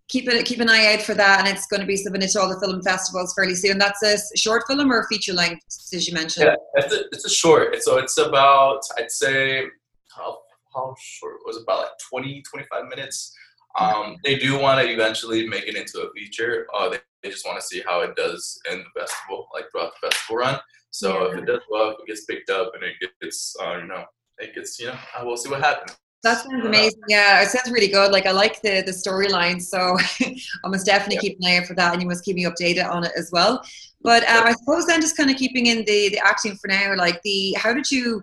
keep 0.09 0.27
it 0.27 0.45
keep 0.45 0.59
an 0.59 0.69
eye 0.69 0.93
out 0.93 1.01
for 1.01 1.13
that, 1.13 1.39
and 1.39 1.47
it's 1.47 1.67
going 1.67 1.79
to 1.79 1.87
be 1.87 1.95
submitted 1.95 2.29
to 2.31 2.41
all 2.41 2.49
the 2.49 2.59
film 2.59 2.81
festivals 2.81 3.33
fairly 3.33 3.55
soon. 3.55 3.77
That's 3.77 4.03
a 4.03 4.17
short 4.37 4.63
film 4.67 4.91
or 4.91 5.07
feature 5.07 5.33
length, 5.33 5.63
as 5.93 6.07
you 6.07 6.13
mentioned. 6.13 6.47
Yeah, 6.47 6.55
it's 6.73 6.93
a, 6.93 7.05
it's 7.11 7.25
a 7.25 7.29
short. 7.29 7.81
So 7.81 7.97
it's 7.97 8.17
about 8.17 8.81
I'd 8.97 9.11
say 9.11 9.65
how 10.09 10.39
how 10.73 10.95
short 10.99 11.37
was 11.45 11.57
it? 11.57 11.63
about 11.63 11.79
like 11.79 11.91
20 12.09 12.43
25 12.49 12.85
minutes. 12.89 13.33
Um, 13.79 14.17
they 14.23 14.37
do 14.37 14.59
want 14.59 14.81
to 14.81 14.91
eventually 14.91 15.47
make 15.47 15.67
it 15.67 15.75
into 15.75 16.01
a 16.01 16.11
feature. 16.13 16.67
Uh, 16.73 16.89
they, 16.89 16.97
they 17.21 17.29
just 17.29 17.45
want 17.45 17.59
to 17.59 17.65
see 17.65 17.83
how 17.85 18.01
it 18.01 18.15
does 18.15 18.59
in 18.69 18.79
the 18.79 18.99
festival, 18.99 19.47
like 19.53 19.65
throughout 19.71 19.91
the 20.01 20.09
festival 20.09 20.37
run. 20.37 20.59
So 20.91 21.27
yeah. 21.27 21.31
if 21.31 21.37
it 21.37 21.45
does 21.45 21.61
well, 21.69 21.91
if 21.91 21.99
it 21.99 22.07
gets 22.07 22.25
picked 22.25 22.49
up 22.49 22.71
and 22.73 22.83
it 22.83 22.95
gets, 23.21 23.55
uh, 23.61 23.77
you 23.77 23.87
know, 23.87 24.05
it 24.39 24.55
gets, 24.55 24.79
you 24.79 24.87
know, 24.87 24.97
we'll 25.23 25.37
see 25.37 25.49
what 25.49 25.61
happens. 25.61 25.95
That 26.21 26.43
sounds 26.43 26.65
amazing. 26.65 27.01
Yeah, 27.07 27.41
it 27.41 27.47
sounds 27.47 27.71
really 27.71 27.87
good. 27.87 28.11
Like 28.11 28.25
I 28.25 28.31
like 28.31 28.61
the 28.61 28.83
the 28.85 28.91
storyline, 28.91 29.61
so 29.61 29.97
I 30.65 30.67
must 30.67 30.85
definitely 30.85 31.15
yeah. 31.15 31.21
keep 31.21 31.37
an 31.39 31.47
eye 31.47 31.57
out 31.59 31.65
for 31.65 31.75
that, 31.75 31.93
and 31.93 32.01
you 32.01 32.07
must 32.07 32.25
keep 32.25 32.35
me 32.35 32.43
updated 32.43 32.89
on 32.89 33.05
it 33.05 33.13
as 33.17 33.29
well. 33.31 33.63
But 34.01 34.23
uh, 34.23 34.43
I 34.45 34.53
suppose 34.53 34.85
then, 34.85 34.99
just 34.99 35.15
kind 35.15 35.29
of 35.29 35.37
keeping 35.37 35.67
in 35.67 35.79
the 35.85 36.09
the 36.09 36.19
acting 36.23 36.55
for 36.57 36.67
now, 36.67 36.93
like 36.97 37.21
the 37.21 37.53
how 37.57 37.73
did 37.73 37.89
you, 37.89 38.21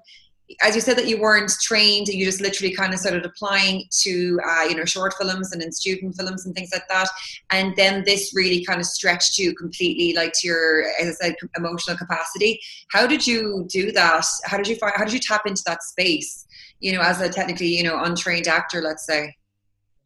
as 0.61 0.75
you 0.75 0.83
said 0.83 0.99
that 0.99 1.09
you 1.09 1.19
weren't 1.19 1.51
trained, 1.63 2.09
and 2.11 2.19
you 2.19 2.27
just 2.27 2.43
literally 2.43 2.75
kind 2.75 2.93
of 2.93 3.01
started 3.01 3.25
applying 3.25 3.85
to 4.03 4.39
uh, 4.47 4.65
you 4.65 4.75
know 4.75 4.85
short 4.85 5.15
films 5.15 5.53
and 5.53 5.63
in 5.63 5.73
student 5.73 6.15
films 6.17 6.45
and 6.45 6.55
things 6.55 6.73
like 6.75 6.87
that, 6.91 7.09
and 7.51 7.75
then 7.77 8.05
this 8.05 8.35
really 8.35 8.63
kind 8.63 8.79
of 8.79 8.85
stretched 8.85 9.39
you 9.39 9.55
completely, 9.55 10.13
like 10.13 10.35
to 10.35 10.49
your 10.49 10.85
as 11.01 11.17
I 11.23 11.29
said 11.29 11.37
emotional 11.57 11.97
capacity. 11.97 12.61
How 12.93 13.07
did 13.07 13.27
you 13.27 13.67
do 13.71 13.91
that? 13.93 14.27
How 14.45 14.59
did 14.59 14.69
you 14.69 14.77
find? 14.77 14.93
How 14.97 15.05
did 15.05 15.15
you 15.15 15.21
tap 15.21 15.47
into 15.47 15.63
that 15.65 15.83
space? 15.83 16.46
You 16.81 16.93
know, 16.93 17.01
as 17.01 17.21
a 17.21 17.29
technically, 17.29 17.69
you 17.69 17.83
know, 17.83 18.03
untrained 18.03 18.49
actor, 18.49 18.81
let's 18.81 19.07
say? 19.07 19.35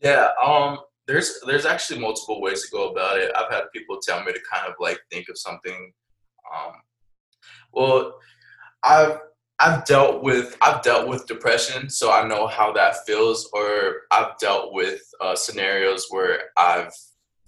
Yeah, 0.00 0.28
um, 0.42 0.78
there's 1.06 1.40
there's 1.46 1.66
actually 1.66 2.00
multiple 2.00 2.40
ways 2.40 2.62
to 2.62 2.68
go 2.70 2.90
about 2.90 3.18
it. 3.18 3.32
I've 3.36 3.52
had 3.52 3.64
people 3.74 3.98
tell 4.00 4.22
me 4.24 4.32
to 4.32 4.40
kind 4.52 4.66
of 4.66 4.74
like 4.78 4.98
think 5.10 5.28
of 5.28 5.36
something. 5.36 5.92
Um, 6.54 6.72
well, 7.72 8.18
I've 8.82 9.18
I've 9.58 9.84
dealt 9.84 10.22
with 10.22 10.56
I've 10.62 10.82
dealt 10.82 11.08
with 11.08 11.26
depression, 11.26 11.90
so 11.90 12.12
I 12.12 12.26
know 12.26 12.46
how 12.46 12.72
that 12.72 13.04
feels. 13.06 13.50
Or 13.52 14.02
I've 14.10 14.38
dealt 14.38 14.72
with 14.72 15.02
uh, 15.20 15.34
scenarios 15.34 16.06
where 16.10 16.44
I've 16.56 16.92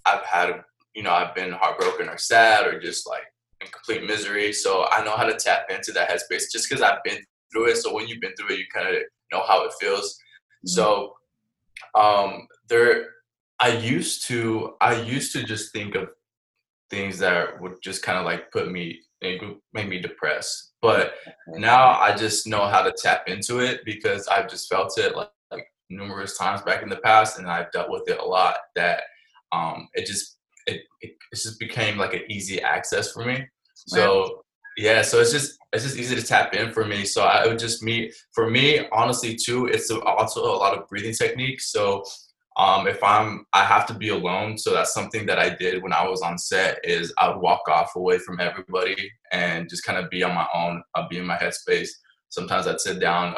I've 0.05 0.23
had 0.23 0.61
you 0.93 1.03
know 1.03 1.11
I've 1.11 1.33
been 1.33 1.51
heartbroken 1.53 2.09
or 2.09 2.17
sad 2.17 2.67
or 2.67 2.79
just 2.79 3.07
like 3.07 3.23
in 3.61 3.67
complete 3.71 4.05
misery. 4.05 4.53
So 4.53 4.85
I 4.91 5.03
know 5.03 5.15
how 5.15 5.23
to 5.23 5.35
tap 5.35 5.69
into 5.69 5.91
that 5.93 6.09
headspace 6.09 6.51
just 6.51 6.69
because 6.69 6.83
I've 6.83 7.03
been 7.03 7.19
through 7.51 7.69
it. 7.69 7.77
So 7.77 7.93
when 7.93 8.07
you've 8.07 8.21
been 8.21 8.35
through 8.37 8.55
it, 8.55 8.59
you 8.59 8.65
kind 8.73 8.95
of 8.95 9.01
know 9.33 9.43
how 9.47 9.65
it 9.65 9.73
feels. 9.79 10.13
Mm-hmm. 10.13 10.69
So 10.69 11.13
um, 11.95 12.47
there, 12.69 13.07
I 13.59 13.69
used 13.69 14.27
to 14.27 14.75
I 14.81 15.01
used 15.01 15.33
to 15.33 15.43
just 15.43 15.71
think 15.73 15.95
of 15.95 16.09
things 16.89 17.17
that 17.19 17.59
would 17.59 17.81
just 17.81 18.03
kind 18.03 18.17
of 18.17 18.25
like 18.25 18.51
put 18.51 18.71
me 18.71 18.99
make 19.73 19.87
me 19.87 19.99
depressed. 19.99 20.73
But 20.81 21.13
now 21.47 21.99
I 21.99 22.15
just 22.15 22.45
know 22.45 22.67
how 22.67 22.81
to 22.81 22.93
tap 23.01 23.27
into 23.27 23.59
it 23.59 23.81
because 23.85 24.27
I've 24.27 24.49
just 24.49 24.67
felt 24.69 24.97
it 24.97 25.15
like, 25.15 25.29
like 25.49 25.65
numerous 25.89 26.37
times 26.37 26.61
back 26.61 26.83
in 26.83 26.89
the 26.89 26.97
past, 26.97 27.39
and 27.39 27.47
I've 27.49 27.71
dealt 27.71 27.89
with 27.89 28.03
it 28.07 28.19
a 28.19 28.25
lot. 28.25 28.57
That 28.75 29.01
um, 29.51 29.87
it 29.93 30.05
just 30.05 30.37
it, 30.67 30.81
it, 31.01 31.11
it 31.31 31.35
just 31.35 31.59
became 31.59 31.97
like 31.97 32.13
an 32.13 32.23
easy 32.29 32.61
access 32.61 33.11
for 33.11 33.25
me. 33.25 33.47
So 33.75 34.42
yeah, 34.77 35.01
so 35.01 35.19
it's 35.19 35.31
just 35.31 35.57
it's 35.71 35.83
just 35.83 35.97
easy 35.97 36.15
to 36.15 36.21
tap 36.23 36.53
in 36.53 36.71
for 36.71 36.85
me. 36.85 37.05
So 37.05 37.23
I 37.23 37.47
would 37.47 37.59
just 37.59 37.83
meet 37.83 38.13
for 38.33 38.49
me, 38.49 38.87
honestly, 38.91 39.35
too. 39.35 39.65
It's 39.65 39.89
also 39.89 40.43
a 40.43 40.57
lot 40.57 40.77
of 40.77 40.87
breathing 40.87 41.13
techniques. 41.13 41.71
So 41.71 42.03
um, 42.57 42.87
if 42.87 43.03
I'm, 43.03 43.45
I 43.53 43.63
have 43.63 43.87
to 43.87 43.93
be 43.93 44.09
alone. 44.09 44.57
So 44.57 44.71
that's 44.73 44.93
something 44.93 45.25
that 45.25 45.39
I 45.39 45.49
did 45.49 45.81
when 45.81 45.93
I 45.93 46.07
was 46.07 46.21
on 46.21 46.37
set. 46.37 46.79
Is 46.83 47.13
I 47.17 47.29
would 47.29 47.41
walk 47.41 47.67
off 47.67 47.95
away 47.95 48.19
from 48.19 48.39
everybody 48.39 49.11
and 49.31 49.69
just 49.69 49.83
kind 49.83 49.97
of 49.97 50.09
be 50.09 50.23
on 50.23 50.35
my 50.35 50.47
own. 50.53 50.83
i'd 50.95 51.09
be 51.09 51.17
in 51.17 51.25
my 51.25 51.37
headspace. 51.37 51.89
Sometimes 52.29 52.67
I'd 52.67 52.79
sit 52.79 52.99
down, 52.99 53.35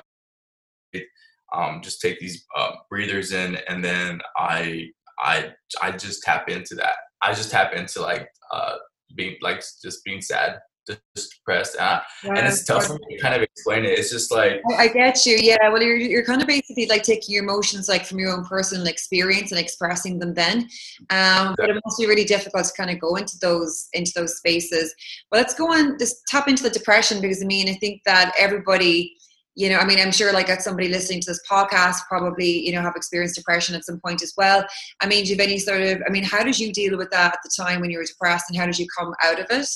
um, 1.53 1.81
just 1.81 2.01
take 2.01 2.19
these 2.19 2.45
uh, 2.57 2.71
breathers 2.89 3.33
in, 3.33 3.57
and 3.67 3.83
then 3.83 4.21
I, 4.37 4.87
I, 5.19 5.51
I 5.81 5.91
just 5.91 6.23
tap 6.23 6.49
into 6.49 6.75
that. 6.75 6.95
I 7.21 7.33
just 7.33 7.51
tap 7.51 7.73
into 7.73 8.01
like 8.01 8.29
uh, 8.53 8.75
being 9.15 9.35
like 9.41 9.63
just 9.81 10.03
being 10.03 10.21
sad 10.21 10.59
just 10.87 11.35
depressed 11.35 11.75
uh, 11.79 11.99
yeah, 12.23 12.33
and 12.37 12.47
it's 12.47 12.63
tough 12.63 12.87
for 12.87 12.93
me 12.93 13.15
to 13.15 13.21
kind 13.21 13.35
of 13.35 13.41
explain 13.41 13.83
it. 13.85 13.97
It's 13.97 14.11
just 14.11 14.31
like 14.31 14.61
i 14.77 14.87
get 14.87 15.25
you. 15.25 15.37
Yeah 15.41 15.69
well 15.69 15.81
you're, 15.81 15.97
you're 15.97 16.25
kind 16.25 16.41
of 16.41 16.47
basically 16.47 16.85
like 16.87 17.03
taking 17.03 17.33
your 17.33 17.43
emotions 17.43 17.87
like 17.89 18.05
from 18.05 18.19
your 18.19 18.31
own 18.31 18.45
personal 18.45 18.87
experience 18.87 19.51
and 19.51 19.59
expressing 19.59 20.19
them 20.19 20.33
then. 20.33 20.67
Um, 21.09 21.55
but 21.57 21.69
it 21.69 21.81
must 21.83 21.99
be 21.99 22.07
really 22.07 22.25
difficult 22.25 22.65
to 22.65 22.73
kind 22.73 22.89
of 22.89 22.99
go 22.99 23.15
into 23.15 23.37
those 23.41 23.87
into 23.93 24.11
those 24.15 24.37
spaces. 24.37 24.93
But 25.31 25.37
let's 25.37 25.53
go 25.53 25.71
on 25.71 25.97
just 25.97 26.17
tap 26.27 26.47
into 26.47 26.63
the 26.63 26.69
depression 26.69 27.21
because 27.21 27.41
i 27.41 27.45
mean 27.45 27.69
i 27.69 27.73
think 27.73 28.01
that 28.05 28.33
everybody 28.37 29.15
you 29.55 29.69
know 29.69 29.77
i 29.77 29.85
mean 29.85 29.99
i'm 29.99 30.11
sure 30.11 30.33
like 30.33 30.49
somebody 30.61 30.89
listening 30.89 31.21
to 31.21 31.31
this 31.31 31.41
podcast 31.49 31.97
probably 32.07 32.65
you 32.65 32.73
know 32.73 32.81
have 32.81 32.95
experienced 32.95 33.35
depression 33.35 33.75
at 33.75 33.85
some 33.85 33.99
point 34.05 34.21
as 34.21 34.33
well. 34.37 34.65
I 35.01 35.07
mean 35.07 35.23
do 35.23 35.29
you 35.31 35.35
have 35.35 35.47
any 35.47 35.57
sort 35.57 35.81
of 35.81 36.01
i 36.07 36.11
mean 36.11 36.23
how 36.23 36.43
did 36.43 36.59
you 36.59 36.71
deal 36.71 36.97
with 36.97 37.09
that 37.11 37.33
at 37.33 37.39
the 37.43 37.51
time 37.57 37.81
when 37.81 37.89
you 37.89 37.97
were 37.97 38.05
depressed 38.05 38.45
and 38.49 38.57
how 38.57 38.65
did 38.65 38.77
you 38.77 38.87
come 38.97 39.13
out 39.23 39.39
of 39.39 39.47
it 39.49 39.67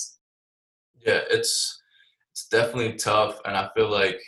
yeah, 1.05 1.21
it's 1.29 1.81
it's 2.31 2.47
definitely 2.47 2.93
tough, 2.93 3.39
and 3.45 3.55
I 3.55 3.69
feel 3.75 3.89
like 3.89 4.19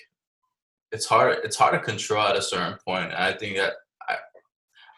it's 0.91 1.05
hard. 1.05 1.37
It's 1.43 1.55
hard 1.55 1.73
to 1.73 1.79
control 1.79 2.25
at 2.25 2.35
a 2.35 2.41
certain 2.41 2.77
point. 2.85 3.05
And 3.05 3.13
I 3.13 3.33
think 3.33 3.57
that 3.57 3.73
I, 4.09 4.13
I 4.13 4.17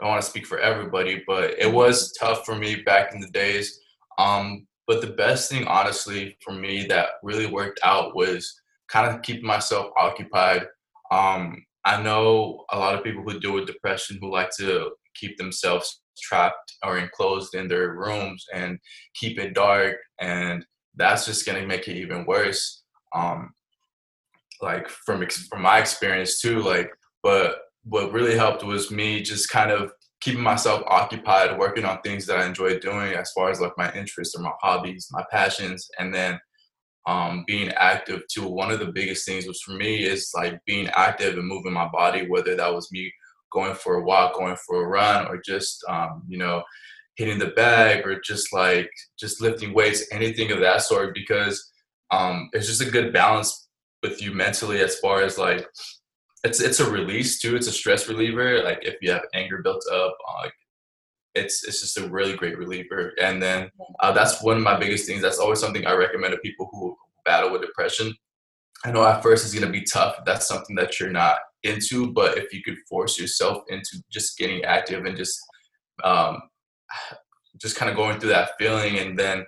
don't 0.02 0.10
want 0.10 0.22
to 0.22 0.30
speak 0.30 0.48
for 0.48 0.60
everybody, 0.60 1.24
but 1.28 1.52
it 1.52 1.60
mm-hmm. 1.62 1.76
was 1.76 2.14
tough 2.14 2.46
for 2.46 2.56
me 2.56 2.78
back 2.78 3.14
in 3.14 3.20
the 3.20 3.30
days. 3.30 3.80
Um, 4.18 4.68
but 4.88 5.02
the 5.02 5.14
best 5.14 5.50
thing, 5.50 5.66
honestly, 5.66 6.38
for 6.44 6.54
me 6.54 6.86
that 6.88 7.10
really 7.24 7.46
worked 7.46 7.80
out 7.84 8.16
was 8.16 8.54
kind 8.90 9.10
of 9.10 9.22
keeping 9.22 9.46
myself 9.46 9.92
occupied. 9.98 10.68
Um, 11.12 11.64
I 11.86 12.02
know 12.02 12.66
a 12.72 12.78
lot 12.78 12.96
of 12.96 13.04
people 13.04 13.24
who 13.24 13.40
deal 13.40 13.54
with 13.54 13.68
depression 13.68 14.18
who 14.20 14.32
like 14.32 14.50
to 14.58 14.92
keep 15.16 15.38
themselves 15.38 16.02
trapped 16.22 16.76
or 16.84 16.98
enclosed 16.98 17.56
in 17.56 17.68
their 17.68 17.94
rooms 17.94 18.46
and 18.54 18.78
keep 19.16 19.40
it 19.40 19.54
dark 19.54 19.98
and 20.20 20.66
that's 20.96 21.26
just 21.26 21.46
gonna 21.46 21.66
make 21.66 21.88
it 21.88 21.98
even 21.98 22.26
worse. 22.26 22.84
Um, 23.14 23.54
like 24.62 24.88
from 24.90 25.28
from 25.28 25.62
my 25.62 25.80
experience 25.80 26.40
too. 26.40 26.62
Like, 26.62 26.92
but 27.22 27.58
what 27.84 28.14
really 28.14 28.36
helped 28.36 28.64
was 28.64 28.92
me 28.92 29.22
just 29.22 29.50
kind 29.50 29.72
of 29.72 29.92
keeping 30.22 30.42
myself 30.42 30.82
occupied, 30.88 31.60
working 31.60 31.84
on 31.84 32.00
things 32.02 32.26
that 32.26 32.38
I 32.38 32.46
enjoy 32.46 32.80
doing, 32.80 33.14
as 33.14 33.32
far 33.34 33.50
as 33.50 33.60
like 33.60 33.78
my 33.78 33.92
interests 33.94 34.36
or 34.36 34.42
my 34.42 34.54
hobbies, 34.62 35.10
my 35.12 35.24
passions, 35.30 35.90
and 36.00 36.14
then 36.14 36.40
um, 37.06 37.44
being 37.46 37.70
active 37.72 38.22
too. 38.32 38.48
One 38.48 38.72
of 38.72 38.80
the 38.80 38.92
biggest 38.92 39.26
things 39.26 39.46
was 39.46 39.62
for 39.62 39.74
me 39.74 40.06
is 40.06 40.32
like 40.34 40.60
being 40.66 40.88
active 40.96 41.38
and 41.38 41.46
moving 41.46 41.74
my 41.74 41.90
body, 41.90 42.28
whether 42.28 42.56
that 42.56 42.74
was 42.74 42.90
me 42.92 43.12
going 43.52 43.76
for 43.76 43.96
a 43.96 44.04
walk, 44.04 44.36
going 44.36 44.56
for 44.66 44.84
a 44.84 44.88
run, 44.88 45.28
or 45.28 45.42
just 45.46 45.84
um, 45.90 46.24
you 46.28 46.38
know 46.38 46.64
hitting 47.16 47.40
the 47.40 47.48
bag 47.48 48.06
or 48.06 48.20
just 48.22 48.54
like 48.54 48.90
just 49.20 49.42
lifting 49.42 49.74
weights, 49.74 50.06
anything 50.12 50.52
of 50.52 50.60
that 50.60 50.82
sort. 50.82 51.14
Because 51.14 51.72
um, 52.12 52.50
it's 52.54 52.68
just 52.68 52.82
a 52.82 52.92
good 52.92 53.14
balance 53.14 53.68
with 54.02 54.22
you 54.22 54.34
mentally 54.34 54.82
as 54.82 55.00
far 55.00 55.22
as 55.22 55.38
like 55.38 55.68
it's 56.44 56.62
it's 56.62 56.80
a 56.80 56.90
release 56.90 57.40
too. 57.40 57.56
It's 57.56 57.68
a 57.68 57.72
stress 57.72 58.08
reliever. 58.10 58.64
Like 58.64 58.80
if 58.82 58.96
you 59.02 59.12
have 59.12 59.24
anger 59.34 59.62
built 59.64 59.84
up, 59.92 60.16
uh, 60.28 60.50
it's 61.36 61.64
it's 61.64 61.82
just 61.82 61.98
a 61.98 62.10
really 62.10 62.36
great 62.36 62.58
reliever. 62.58 63.14
And 63.22 63.42
then 63.42 63.72
uh, 64.02 64.12
that's 64.12 64.42
one 64.42 64.58
of 64.58 64.64
my 64.64 64.78
biggest 64.78 65.08
things. 65.08 65.22
That's 65.22 65.40
always 65.40 65.60
something 65.60 65.86
I 65.86 65.94
recommend 65.94 66.34
to 66.34 66.40
people 66.40 66.70
who 66.72 66.96
battle 67.26 67.52
with 67.52 67.62
depression. 67.62 68.14
I 68.86 68.92
know 68.92 69.06
at 69.06 69.24
first 69.24 69.46
it's 69.46 69.54
gonna 69.54 69.72
be 69.72 69.86
tough. 69.86 70.18
That's 70.26 70.48
something 70.48 70.76
that 70.76 71.00
you're 71.00 71.10
not 71.10 71.38
into, 71.64 72.12
but 72.12 72.38
if 72.38 72.54
you 72.54 72.62
could 72.62 72.78
force 72.90 73.18
yourself 73.18 73.64
into 73.70 74.04
just 74.12 74.38
getting 74.38 74.64
active 74.66 75.06
and 75.06 75.16
just 75.16 75.40
um, 76.04 76.42
just 77.62 77.76
kind 77.76 77.90
of 77.90 77.96
going 77.96 78.20
through 78.20 78.30
that 78.30 78.52
feeling, 78.60 79.00
and 79.00 79.18
then 79.18 79.46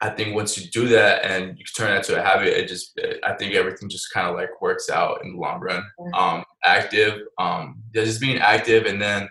I 0.00 0.10
think 0.10 0.34
once 0.34 0.58
you 0.58 0.68
do 0.70 0.88
that 0.88 1.24
and 1.24 1.56
you 1.56 1.64
turn 1.76 1.94
that 1.94 2.04
to 2.04 2.18
a 2.18 2.22
habit, 2.22 2.48
it 2.48 2.66
just 2.66 3.00
I 3.22 3.34
think 3.34 3.54
everything 3.54 3.88
just 3.88 4.12
kind 4.12 4.26
of 4.26 4.34
like 4.34 4.60
works 4.60 4.90
out 4.90 5.24
in 5.24 5.32
the 5.32 5.38
long 5.38 5.60
run. 5.60 5.84
Um, 6.14 6.44
active, 6.64 7.20
um, 7.38 7.82
yeah, 7.94 8.04
just 8.04 8.20
being 8.20 8.38
active, 8.38 8.86
and 8.86 9.00
then 9.00 9.28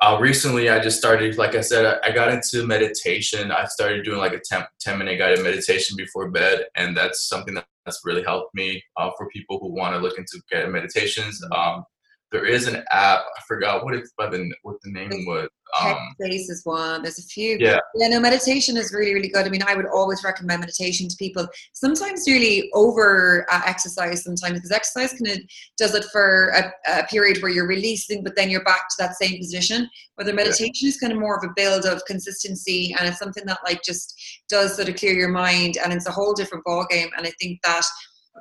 uh, 0.00 0.16
recently 0.20 0.68
I 0.68 0.78
just 0.78 0.98
started, 0.98 1.36
like 1.38 1.56
I 1.56 1.60
said, 1.60 1.84
I, 1.84 2.08
I, 2.08 2.12
got 2.12 2.30
into 2.30 2.64
meditation. 2.64 3.50
I 3.50 3.64
started 3.64 4.04
doing 4.04 4.18
like 4.18 4.32
a 4.32 4.38
10, 4.38 4.64
10, 4.80 4.98
minute 4.98 5.18
guided 5.18 5.42
meditation 5.42 5.96
before 5.96 6.30
bed, 6.30 6.66
and 6.76 6.96
that's 6.96 7.28
something 7.28 7.54
that, 7.54 7.66
that's 7.84 8.00
really 8.04 8.22
helped 8.22 8.54
me 8.54 8.82
uh, 8.96 9.10
for 9.16 9.28
people 9.30 9.58
who 9.58 9.74
want 9.74 9.94
to 9.94 10.00
look 10.00 10.16
into 10.16 10.40
guided 10.50 10.70
meditations. 10.70 11.42
Um, 11.50 11.84
there 12.30 12.44
is 12.44 12.66
an 12.66 12.76
app. 12.90 13.20
I 13.20 13.40
forgot 13.46 13.84
what 13.84 13.94
it's 13.94 14.12
by 14.16 14.28
the 14.28 14.52
what 14.62 14.76
the 14.82 14.90
name 14.90 15.24
was. 15.26 15.48
Um, 15.82 15.96
Headspace 16.20 16.50
is 16.50 16.62
one. 16.64 17.02
There's 17.02 17.18
a 17.18 17.22
few. 17.22 17.56
Yeah. 17.58 17.78
Yeah. 17.94 18.08
No, 18.08 18.20
meditation 18.20 18.76
is 18.76 18.92
really 18.92 19.14
really 19.14 19.28
good. 19.28 19.46
I 19.46 19.48
mean, 19.48 19.62
I 19.66 19.74
would 19.74 19.86
always 19.86 20.22
recommend 20.22 20.60
meditation 20.60 21.08
to 21.08 21.16
people. 21.16 21.46
Sometimes 21.72 22.24
really 22.26 22.70
over 22.74 23.46
uh, 23.50 23.62
exercise. 23.64 24.24
Sometimes 24.24 24.54
because 24.54 24.72
exercise 24.72 25.12
kind 25.12 25.38
of 25.38 25.44
does 25.78 25.94
it 25.94 26.04
for 26.12 26.48
a, 26.50 26.72
a, 26.90 27.06
period 27.06 27.42
where 27.42 27.50
you're 27.50 27.66
releasing, 27.66 28.22
but 28.22 28.36
then 28.36 28.50
you're 28.50 28.64
back 28.64 28.88
to 28.88 28.96
that 28.98 29.16
same 29.16 29.38
position. 29.38 29.88
Whether 30.16 30.32
meditation 30.32 30.72
yeah. 30.82 30.88
is 30.88 30.98
kind 30.98 31.12
of 31.12 31.18
more 31.18 31.36
of 31.36 31.44
a 31.44 31.52
build 31.56 31.86
of 31.86 32.02
consistency, 32.06 32.94
and 32.98 33.08
it's 33.08 33.18
something 33.18 33.44
that 33.46 33.60
like 33.64 33.82
just 33.82 34.14
does 34.48 34.76
sort 34.76 34.88
of 34.88 34.96
clear 34.96 35.14
your 35.14 35.28
mind, 35.28 35.78
and 35.82 35.92
it's 35.92 36.06
a 36.06 36.12
whole 36.12 36.34
different 36.34 36.64
ball 36.64 36.86
game. 36.90 37.08
And 37.16 37.26
I 37.26 37.32
think 37.40 37.60
that 37.64 37.84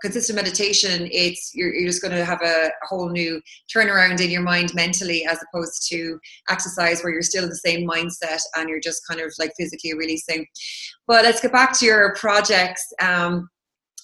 consistent 0.02 0.36
meditation, 0.36 1.08
it's 1.12 1.52
you're, 1.54 1.74
you're 1.74 1.88
just 1.88 2.02
going 2.02 2.14
to 2.14 2.26
have 2.26 2.42
a, 2.42 2.68
a, 2.68 2.88
whole 2.88 3.10
new 3.10 3.42
turnaround 3.74 4.22
in 4.22 4.30
your 4.30 4.42
mind 4.42 4.74
mentally, 4.74 5.26
as 5.26 5.40
opposed 5.54 5.88
to 5.90 6.20
exercise 6.50 7.02
where 7.02 7.12
you're 7.12 7.22
still 7.22 7.44
in 7.44 7.50
the 7.50 7.56
same 7.56 7.88
mindset 7.88 8.40
and 8.56 8.70
you're 8.70 8.80
just 8.80 9.06
kind 9.08 9.22
of 9.22 9.32
like 9.40 9.52
physically 9.58 9.94
releasing. 9.94 10.46
But 11.08 11.24
let's 11.24 11.42
get 11.42 11.52
back 11.52 11.78
to 11.80 11.86
your 11.86 12.16
projects. 12.16 12.86
Um, 13.02 13.50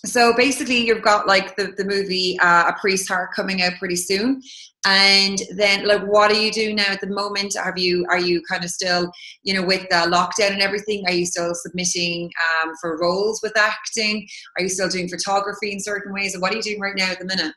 so 0.06 0.34
basically 0.36 0.86
you've 0.86 1.02
got 1.02 1.28
like 1.28 1.56
the, 1.56 1.74
the 1.78 1.86
movie 1.86 2.38
uh, 2.40 2.70
a 2.70 2.76
priest 2.80 3.08
heart 3.08 3.30
coming 3.34 3.62
out 3.62 3.74
pretty 3.80 3.96
soon. 3.96 4.42
And 4.86 5.42
then 5.56 5.88
like 5.88 6.02
what 6.02 6.30
are 6.30 6.40
you 6.40 6.52
doing 6.52 6.76
now 6.76 6.90
at 6.90 7.00
the 7.00 7.08
moment? 7.08 7.56
Have 7.56 7.78
you 7.78 8.06
are 8.10 8.20
you 8.20 8.42
kind 8.50 8.66
of 8.66 8.70
still 8.70 9.12
you 9.44 9.54
know 9.54 9.66
with 9.66 9.88
the 9.90 9.96
lockdown 9.96 10.52
and 10.52 10.62
everything 10.62 11.04
are 11.08 11.14
you 11.14 11.26
still 11.26 11.56
submitting 11.56 12.30
um, 12.64 12.74
for 12.82 13.00
roles 13.00 13.42
with 13.42 13.58
acting? 13.58 14.28
Are 14.58 14.64
you 14.64 14.70
still 14.70 14.90
doing 14.90 15.08
photography 15.08 15.72
in 15.72 15.80
certain 15.80 16.14
ways? 16.14 16.34
And 16.34 16.42
what 16.42 16.52
are 16.52 16.58
you 16.58 16.62
doing 16.62 16.82
right 16.82 16.96
now 16.98 17.12
at 17.12 17.20
the 17.20 17.26
minute? 17.26 17.54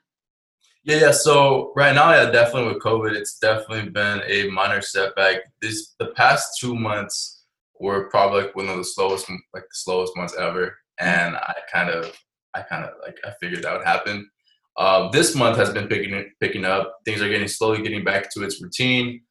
Yeah, 0.85 0.99
yeah. 0.99 1.11
So 1.11 1.73
right 1.75 1.93
now, 1.93 2.13
yeah, 2.13 2.31
definitely 2.31 2.75
with 2.75 2.83
COVID, 2.83 3.17
it's 3.17 3.41
definitely 3.41 3.91
been 3.91 4.23
a 4.25 4.49
minor 4.51 4.81
setback. 4.81 5.39
This 5.61 5.97
the 5.99 6.13
past 6.15 6.61
two 6.61 6.77
months 6.77 7.43
were 7.81 8.09
probably 8.09 8.43
like 8.43 8.55
one 8.55 8.69
of 8.69 8.77
the 8.77 8.85
slowest, 8.85 9.29
like 9.53 9.65
the 9.65 9.69
slowest 9.73 10.17
months 10.17 10.37
ever, 10.39 10.77
and 11.01 11.35
I 11.35 11.55
kind 11.73 11.91
of 11.91 12.17
I 12.57 12.63
kind 12.63 12.85
of 12.85 12.91
like 13.05 13.19
I 13.25 13.33
figured 13.41 13.63
that 13.63 13.77
would 13.77 13.87
happen. 13.87 14.29
Uh, 14.79 15.09
this 15.11 15.35
month 15.35 15.57
has 15.57 15.71
been 15.71 15.89
picking 15.89 16.31
picking 16.41 16.65
up. 16.65 16.97
Things 17.05 17.23
are 17.23 17.29
getting 17.29 17.49
slowly 17.49 17.83
getting 17.83 18.05
back 18.05 18.33
to 18.35 18.43
its 18.43 18.63
routine. 18.63 19.23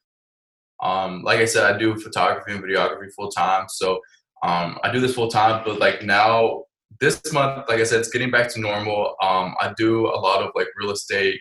Um, 0.82 1.22
like 1.22 1.40
I 1.40 1.44
said, 1.44 1.64
I 1.64 1.78
do 1.78 1.98
photography 1.98 2.52
and 2.52 2.62
videography 2.62 3.12
full 3.14 3.30
time, 3.30 3.66
so 3.68 4.00
um, 4.42 4.78
I 4.82 4.92
do 4.92 5.00
this 5.00 5.14
full 5.14 5.28
time. 5.28 5.62
But 5.64 5.80
like 5.80 6.02
now, 6.02 6.64
this 7.00 7.20
month, 7.32 7.68
like 7.68 7.80
I 7.80 7.84
said, 7.84 8.00
it's 8.00 8.10
getting 8.10 8.30
back 8.30 8.48
to 8.50 8.60
normal. 8.60 9.14
Um, 9.22 9.54
I 9.60 9.72
do 9.76 10.06
a 10.06 10.18
lot 10.18 10.42
of 10.42 10.50
like 10.54 10.68
real 10.76 10.90
estate, 10.90 11.38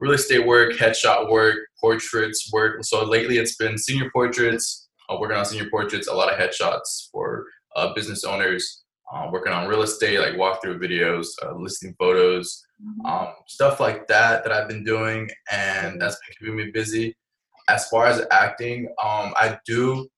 real 0.00 0.12
estate 0.12 0.46
work, 0.46 0.72
headshot 0.72 1.30
work, 1.30 1.56
portraits 1.80 2.50
work. 2.52 2.84
So 2.84 3.04
lately, 3.04 3.38
it's 3.38 3.56
been 3.56 3.78
senior 3.78 4.10
portraits. 4.10 4.88
Uh, 5.08 5.16
working 5.18 5.36
on 5.36 5.44
senior 5.44 5.70
portraits, 5.70 6.06
a 6.06 6.14
lot 6.14 6.32
of 6.32 6.38
headshots 6.38 7.08
for 7.10 7.46
uh, 7.76 7.94
business 7.94 8.24
owners 8.24 8.84
uh, 9.12 9.28
working 9.32 9.52
on 9.52 9.68
real 9.68 9.82
estate, 9.82 10.18
like 10.18 10.34
walkthrough 10.34 10.78
videos, 10.78 11.28
uh, 11.42 11.54
listing 11.54 11.94
photos, 11.98 12.62
mm-hmm. 12.82 13.06
um, 13.06 13.28
stuff 13.46 13.80
like 13.80 14.06
that 14.08 14.44
that 14.44 14.52
I've 14.52 14.68
been 14.68 14.84
doing, 14.84 15.30
and 15.50 16.00
that's 16.00 16.16
been 16.16 16.34
keeping 16.38 16.56
me 16.56 16.70
busy. 16.72 17.16
As 17.68 17.88
far 17.88 18.06
as 18.06 18.26
acting, 18.30 18.88
um, 19.02 19.32
I 19.36 19.58
do. 19.66 20.08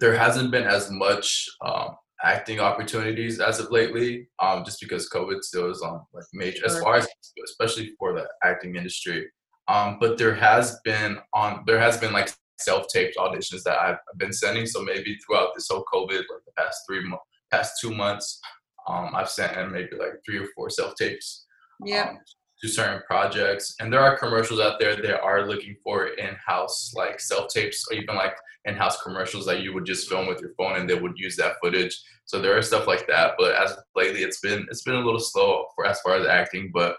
There 0.00 0.16
hasn't 0.16 0.50
been 0.50 0.64
as 0.64 0.90
much 0.90 1.46
um, 1.64 1.96
acting 2.24 2.60
opportunities 2.60 3.40
as 3.40 3.60
of 3.60 3.70
lately, 3.70 4.28
um, 4.40 4.64
just 4.64 4.80
because 4.80 5.08
COVID 5.10 5.42
still 5.42 5.70
is 5.70 5.82
on 5.82 6.00
like 6.14 6.24
major. 6.32 6.64
As 6.64 6.80
far 6.80 6.96
as 6.96 7.08
especially 7.44 7.92
for 7.98 8.14
the 8.14 8.26
acting 8.42 8.76
industry, 8.76 9.30
um, 9.68 9.98
but 10.00 10.16
there 10.16 10.34
has 10.34 10.78
been 10.84 11.18
on 11.34 11.64
there 11.66 11.78
has 11.78 11.98
been 11.98 12.12
like 12.12 12.30
self-taped 12.58 13.16
auditions 13.16 13.64
that 13.64 13.78
I've 13.78 13.98
been 14.18 14.32
sending. 14.32 14.66
So 14.66 14.82
maybe 14.82 15.16
throughout 15.16 15.50
this 15.54 15.68
whole 15.68 15.84
COVID, 15.92 16.10
like 16.10 16.44
the 16.46 16.52
past 16.56 16.82
three 16.88 17.06
months 17.06 17.24
past 17.52 17.74
two 17.80 17.94
months, 17.94 18.40
um, 18.88 19.10
I've 19.14 19.30
sent 19.30 19.56
in 19.56 19.70
maybe 19.70 19.96
like 19.96 20.14
three 20.24 20.38
or 20.38 20.48
four 20.56 20.70
self 20.70 20.94
tapes. 20.96 21.46
Yeah. 21.84 22.10
Um, 22.10 22.18
to 22.62 22.68
certain 22.68 23.02
projects, 23.08 23.74
and 23.80 23.92
there 23.92 23.98
are 23.98 24.16
commercials 24.16 24.60
out 24.60 24.78
there 24.78 24.94
that 24.94 25.20
are 25.20 25.48
looking 25.48 25.74
for 25.82 26.06
in-house 26.06 26.92
like 26.94 27.18
self 27.18 27.48
tapes, 27.52 27.84
or 27.90 27.96
even 27.96 28.14
like 28.14 28.36
in-house 28.66 29.02
commercials 29.02 29.44
that 29.46 29.62
you 29.62 29.74
would 29.74 29.84
just 29.84 30.08
film 30.08 30.28
with 30.28 30.40
your 30.40 30.52
phone, 30.56 30.76
and 30.76 30.88
they 30.88 30.94
would 30.94 31.14
use 31.16 31.34
that 31.36 31.56
footage. 31.60 32.00
So 32.24 32.40
there 32.40 32.56
are 32.56 32.62
stuff 32.62 32.86
like 32.86 33.08
that. 33.08 33.32
But 33.36 33.56
as 33.56 33.76
lately, 33.96 34.22
it's 34.22 34.38
been 34.38 34.64
it's 34.70 34.84
been 34.84 34.94
a 34.94 35.04
little 35.04 35.18
slow 35.18 35.66
for 35.74 35.86
as 35.86 36.00
far 36.02 36.14
as 36.14 36.26
acting, 36.26 36.70
but 36.72 36.94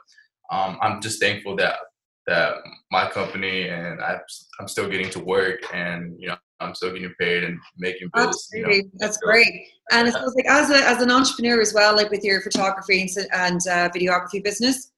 um, 0.52 0.78
I'm 0.82 1.02
just 1.02 1.22
thankful 1.22 1.56
that 1.56 1.78
that 2.28 2.56
my 2.92 3.10
company 3.10 3.68
and 3.68 4.02
I, 4.02 4.18
I'm 4.60 4.68
still 4.68 4.90
getting 4.90 5.10
to 5.12 5.20
work 5.20 5.62
and 5.74 6.16
you 6.18 6.30
know 6.30 6.38
I'm 6.60 6.74
still 6.74 6.94
getting 6.94 7.14
paid 7.20 7.44
and 7.44 7.60
making 7.78 8.10
bills. 8.14 8.50
Absolutely, 8.54 8.76
you 8.76 8.84
know, 8.84 8.90
that's 8.96 9.16
so, 9.16 9.26
great. 9.26 9.68
And 9.92 10.08
it 10.08 10.14
feels 10.14 10.36
like 10.36 10.46
as 10.48 10.70
a 10.70 10.78
as 10.88 11.02
an 11.02 11.12
entrepreneur 11.12 11.60
as 11.60 11.74
well, 11.74 11.96
like 11.96 12.10
with 12.10 12.24
your 12.24 12.42
photography 12.42 13.02
and, 13.02 13.28
and 13.34 13.60
uh, 13.70 13.90
videography 13.90 14.44
business, 14.44 14.92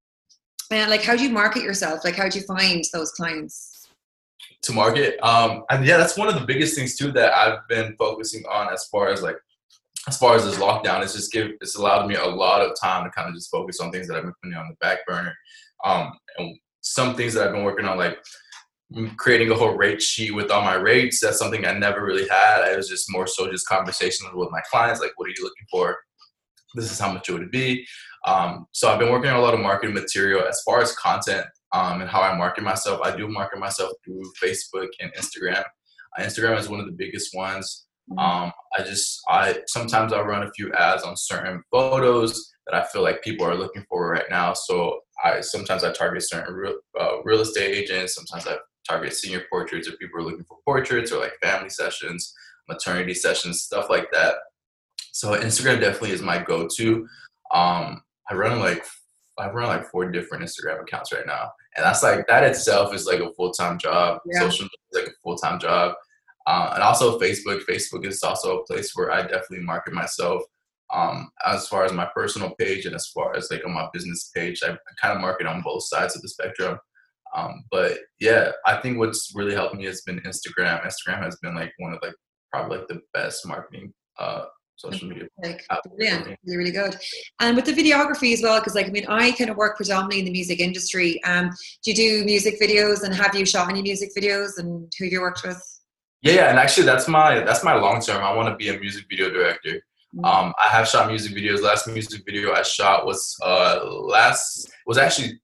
and 0.72 0.90
like 0.90 1.04
how 1.04 1.16
do 1.16 1.24
you 1.24 1.30
market 1.30 1.64
yourself? 1.64 2.04
Like 2.04 2.16
how 2.16 2.30
do 2.30 2.40
you 2.40 2.46
find 2.46 2.84
those 2.94 3.12
clients? 3.12 3.72
To 4.64 4.74
market, 4.74 5.20
um, 5.24 5.64
and 5.70 5.86
yeah, 5.86 5.98
that's 5.98 6.18
one 6.18 6.28
of 6.28 6.34
the 6.36 6.46
biggest 6.46 6.76
things 6.76 6.96
too 6.96 7.12
that 7.12 7.36
I've 7.36 7.68
been 7.68 7.96
focusing 7.98 8.44
on 8.52 8.74
as 8.74 8.86
far 8.86 9.10
as 9.10 9.22
like 9.22 9.38
as 10.08 10.18
far 10.18 10.36
as 10.36 10.46
this 10.46 10.58
lockdown, 10.58 11.02
it's 11.04 11.14
just 11.14 11.32
give 11.32 11.52
it's 11.62 11.76
allowed 11.76 12.08
me 12.08 12.16
a 12.16 12.26
lot 12.26 12.62
of 12.62 12.72
time 12.80 13.04
to 13.04 13.10
kind 13.12 13.28
of 13.28 13.36
just 13.36 13.50
focus 13.50 13.80
on 13.80 13.92
things 13.92 14.08
that 14.08 14.18
I've 14.18 14.24
been 14.24 14.34
putting 14.44 14.58
on 14.58 14.68
the 14.70 14.76
back 14.76 15.06
burner. 15.08 15.36
Um, 15.84 16.14
and 16.38 16.58
some 16.86 17.16
things 17.16 17.34
that 17.34 17.48
I've 17.48 17.54
been 17.54 17.64
working 17.64 17.86
on, 17.86 17.98
like 17.98 18.18
creating 19.18 19.52
a 19.52 19.56
whole 19.56 19.76
rate 19.76 20.02
sheet 20.02 20.32
with 20.32 20.52
all 20.52 20.62
my 20.62 20.76
rates. 20.76 21.20
That's 21.20 21.40
something 21.40 21.66
I 21.66 21.74
never 21.74 22.06
really 22.06 22.28
had. 22.28 22.72
It 22.72 22.78
was 22.78 22.88
just 22.88 23.12
more 23.12 23.28
so 23.28 23.52
just 23.52 23.68
conversations 23.68 24.30
with 24.34 24.52
my 24.52 24.62
clients, 24.72 25.02
like, 25.02 25.12
what 25.16 25.26
are 25.26 25.34
you 25.36 25.44
looking 25.44 25.66
for? 25.72 25.98
This 26.76 26.92
is 26.92 27.00
how 27.00 27.12
much 27.12 27.28
it 27.28 27.34
would 27.34 27.52
be. 27.52 27.86
Um, 28.28 28.68
so 28.72 28.90
I've 28.90 29.00
been 29.00 29.12
working 29.12 29.32
on 29.32 29.38
a 29.38 29.42
lot 29.42 29.54
of 29.54 29.60
marketing 29.60 29.96
material 29.96 30.48
as 30.48 30.62
far 30.64 30.82
as 30.82 30.96
content 30.96 31.46
um, 31.74 32.02
and 32.02 32.10
how 32.10 32.22
I 32.22 32.38
market 32.38 32.64
myself. 32.64 33.02
I 33.04 33.16
do 33.16 33.28
market 33.28 33.60
myself 33.60 33.92
through 34.04 34.22
Facebook 34.42 34.90
and 35.00 35.12
Instagram. 35.14 35.64
Uh, 36.18 36.22
Instagram 36.22 36.58
is 36.60 36.70
one 36.70 36.80
of 36.80 36.86
the 36.86 36.92
biggest 36.92 37.36
ones. 37.36 37.88
Mm-hmm. 38.12 38.20
Um, 38.20 38.52
I 38.78 38.84
just 38.84 39.20
I 39.30 39.60
sometimes 39.68 40.14
I 40.14 40.22
run 40.22 40.44
a 40.44 40.52
few 40.52 40.72
ads 40.74 41.04
on 41.04 41.18
certain 41.18 41.64
photos 41.72 42.52
that 42.68 42.76
I 42.76 42.86
feel 42.88 43.02
like 43.02 43.24
people 43.24 43.48
are 43.48 43.56
looking 43.56 43.84
for 43.90 44.12
right 44.12 44.30
now. 44.30 44.54
So 44.54 45.00
I 45.26 45.42
sometimes 45.42 45.84
I 45.84 45.92
target 45.92 46.24
certain 46.24 46.54
real, 46.54 46.76
uh, 47.00 47.22
real 47.24 47.42
estate 47.42 47.76
agents. 47.76 48.16
Sometimes 48.16 48.48
I 48.48 48.58
target 48.88 49.14
senior 49.14 49.44
portraits 49.50 49.90
or 49.90 49.94
people 49.94 50.20
are 50.20 50.24
looking 50.24 50.46
for 50.46 50.60
portraits 50.64 51.12
or 51.12 51.20
like 51.20 51.34
family 51.42 51.70
sessions, 51.70 52.34
maternity 52.70 53.16
sessions, 53.16 53.64
stuff 53.64 53.90
like 53.90 54.12
that. 54.14 54.36
So 55.12 55.32
Instagram 55.32 55.80
definitely 55.80 56.12
is 56.12 56.22
my 56.22 56.38
go-to. 56.38 57.08
Um, 57.52 58.04
I 58.30 58.36
run 58.36 58.60
like 58.60 58.86
I 59.38 59.50
run 59.50 59.68
like 59.68 59.90
four 59.90 60.10
different 60.12 60.44
Instagram 60.44 60.82
accounts 60.82 61.12
right 61.12 61.26
now, 61.26 61.52
and 61.76 61.84
that's 61.84 62.04
like 62.04 62.28
that 62.28 62.44
itself 62.44 62.94
is 62.94 63.06
like 63.06 63.20
a 63.20 63.34
full-time 63.34 63.78
job. 63.80 64.20
Yeah. 64.26 64.40
Social 64.42 64.66
media 64.66 64.78
is 64.92 65.02
like 65.02 65.08
a 65.08 65.18
full-time 65.24 65.60
job, 65.60 65.96
uh, 66.48 66.72
and 66.74 66.84
also 66.84 67.20
Facebook. 67.20 67.62
Facebook 67.66 68.06
is 68.06 68.24
also 68.24 68.60
a 68.60 68.66
place 68.66 68.92
where 68.96 69.12
I 69.12 69.24
definitely 69.24 69.62
market 69.62 69.94
myself. 69.94 70.44
Um, 70.94 71.30
as 71.46 71.68
far 71.68 71.84
as 71.84 71.94
my 71.94 72.08
personal 72.16 72.54
page 72.60 72.86
and 72.86 72.96
as 72.96 73.08
far 73.08 73.36
as 73.36 73.50
like 73.50 73.66
on 73.66 73.74
my 73.74 73.88
business 73.92 74.32
page, 74.36 74.62
I, 74.64 74.72
I 74.72 74.78
kind 75.02 75.16
of 75.16 75.22
market 75.22 75.48
on 75.48 75.62
both 75.62 75.84
sides 75.84 76.16
of 76.16 76.22
the 76.22 76.30
spectrum. 76.30 76.78
Um, 77.36 77.66
but 77.72 77.98
yeah, 78.20 78.52
I 78.66 78.78
think 78.78 78.98
what's 78.98 79.32
really 79.36 79.54
helped 79.54 79.76
me 79.76 79.86
has 79.86 80.02
been 80.02 80.22
Instagram. 80.22 80.86
Instagram 80.86 81.24
has 81.24 81.38
been 81.42 81.56
like 81.56 81.74
one 81.80 81.94
of 81.94 82.00
like 82.02 82.16
probably 82.52 82.78
like 82.78 82.88
the 82.88 83.02
best 83.14 83.46
marketing 83.48 83.94
uh, 84.20 84.46
social 84.76 85.08
media. 85.08 85.28
Like 85.44 85.66
brilliant, 85.86 86.38
really, 86.46 86.58
really 86.58 86.72
good. 86.72 86.98
And 87.40 87.56
with 87.56 87.66
the 87.66 87.74
videography 87.74 88.34
as 88.34 88.42
well, 88.42 88.60
because 88.60 88.76
like 88.76 88.88
I 88.88 88.90
mean, 88.90 89.06
I 89.08 89.32
kind 89.32 89.50
of 89.50 89.58
work 89.58 89.78
predominantly 89.78 90.20
in 90.20 90.26
the 90.26 90.32
music 90.32 90.60
industry. 90.60 91.22
Um, 91.24 91.50
do 91.84 91.92
you 91.92 91.96
do 91.96 92.26
music 92.26 92.60
videos, 92.62 93.04
and 93.04 93.14
have 93.14 93.36
you 93.36 93.46
shot 93.46 93.70
any 93.70 93.82
music 93.82 94.12
videos, 94.18 94.58
and 94.58 94.92
who 94.98 95.06
have 95.06 95.12
you 95.12 95.22
worked 95.22 95.44
with? 95.44 95.62
Yeah, 96.22 96.50
and 96.50 96.58
actually, 96.58 96.86
that's 96.86 97.08
my 97.08 97.42
that's 97.42 97.64
my 97.64 97.76
long 97.76 98.02
term. 98.02 98.24
I 98.24 98.34
want 98.34 98.50
to 98.50 98.56
be 98.56 98.76
a 98.76 98.80
music 98.80 99.06
video 99.10 99.30
director. 99.30 99.82
Mm-hmm. 100.16 100.26
Um, 100.26 100.54
I 100.64 100.70
have 100.70 100.88
shot 100.88 101.08
music 101.08 101.36
videos. 101.36 101.62
Last 101.62 101.88
music 101.88 102.24
video 102.26 102.54
I 102.54 102.62
shot 102.62 103.06
was 103.06 103.36
uh 103.44 103.86
last 103.86 104.70
was 104.86 104.98
actually 104.98 105.40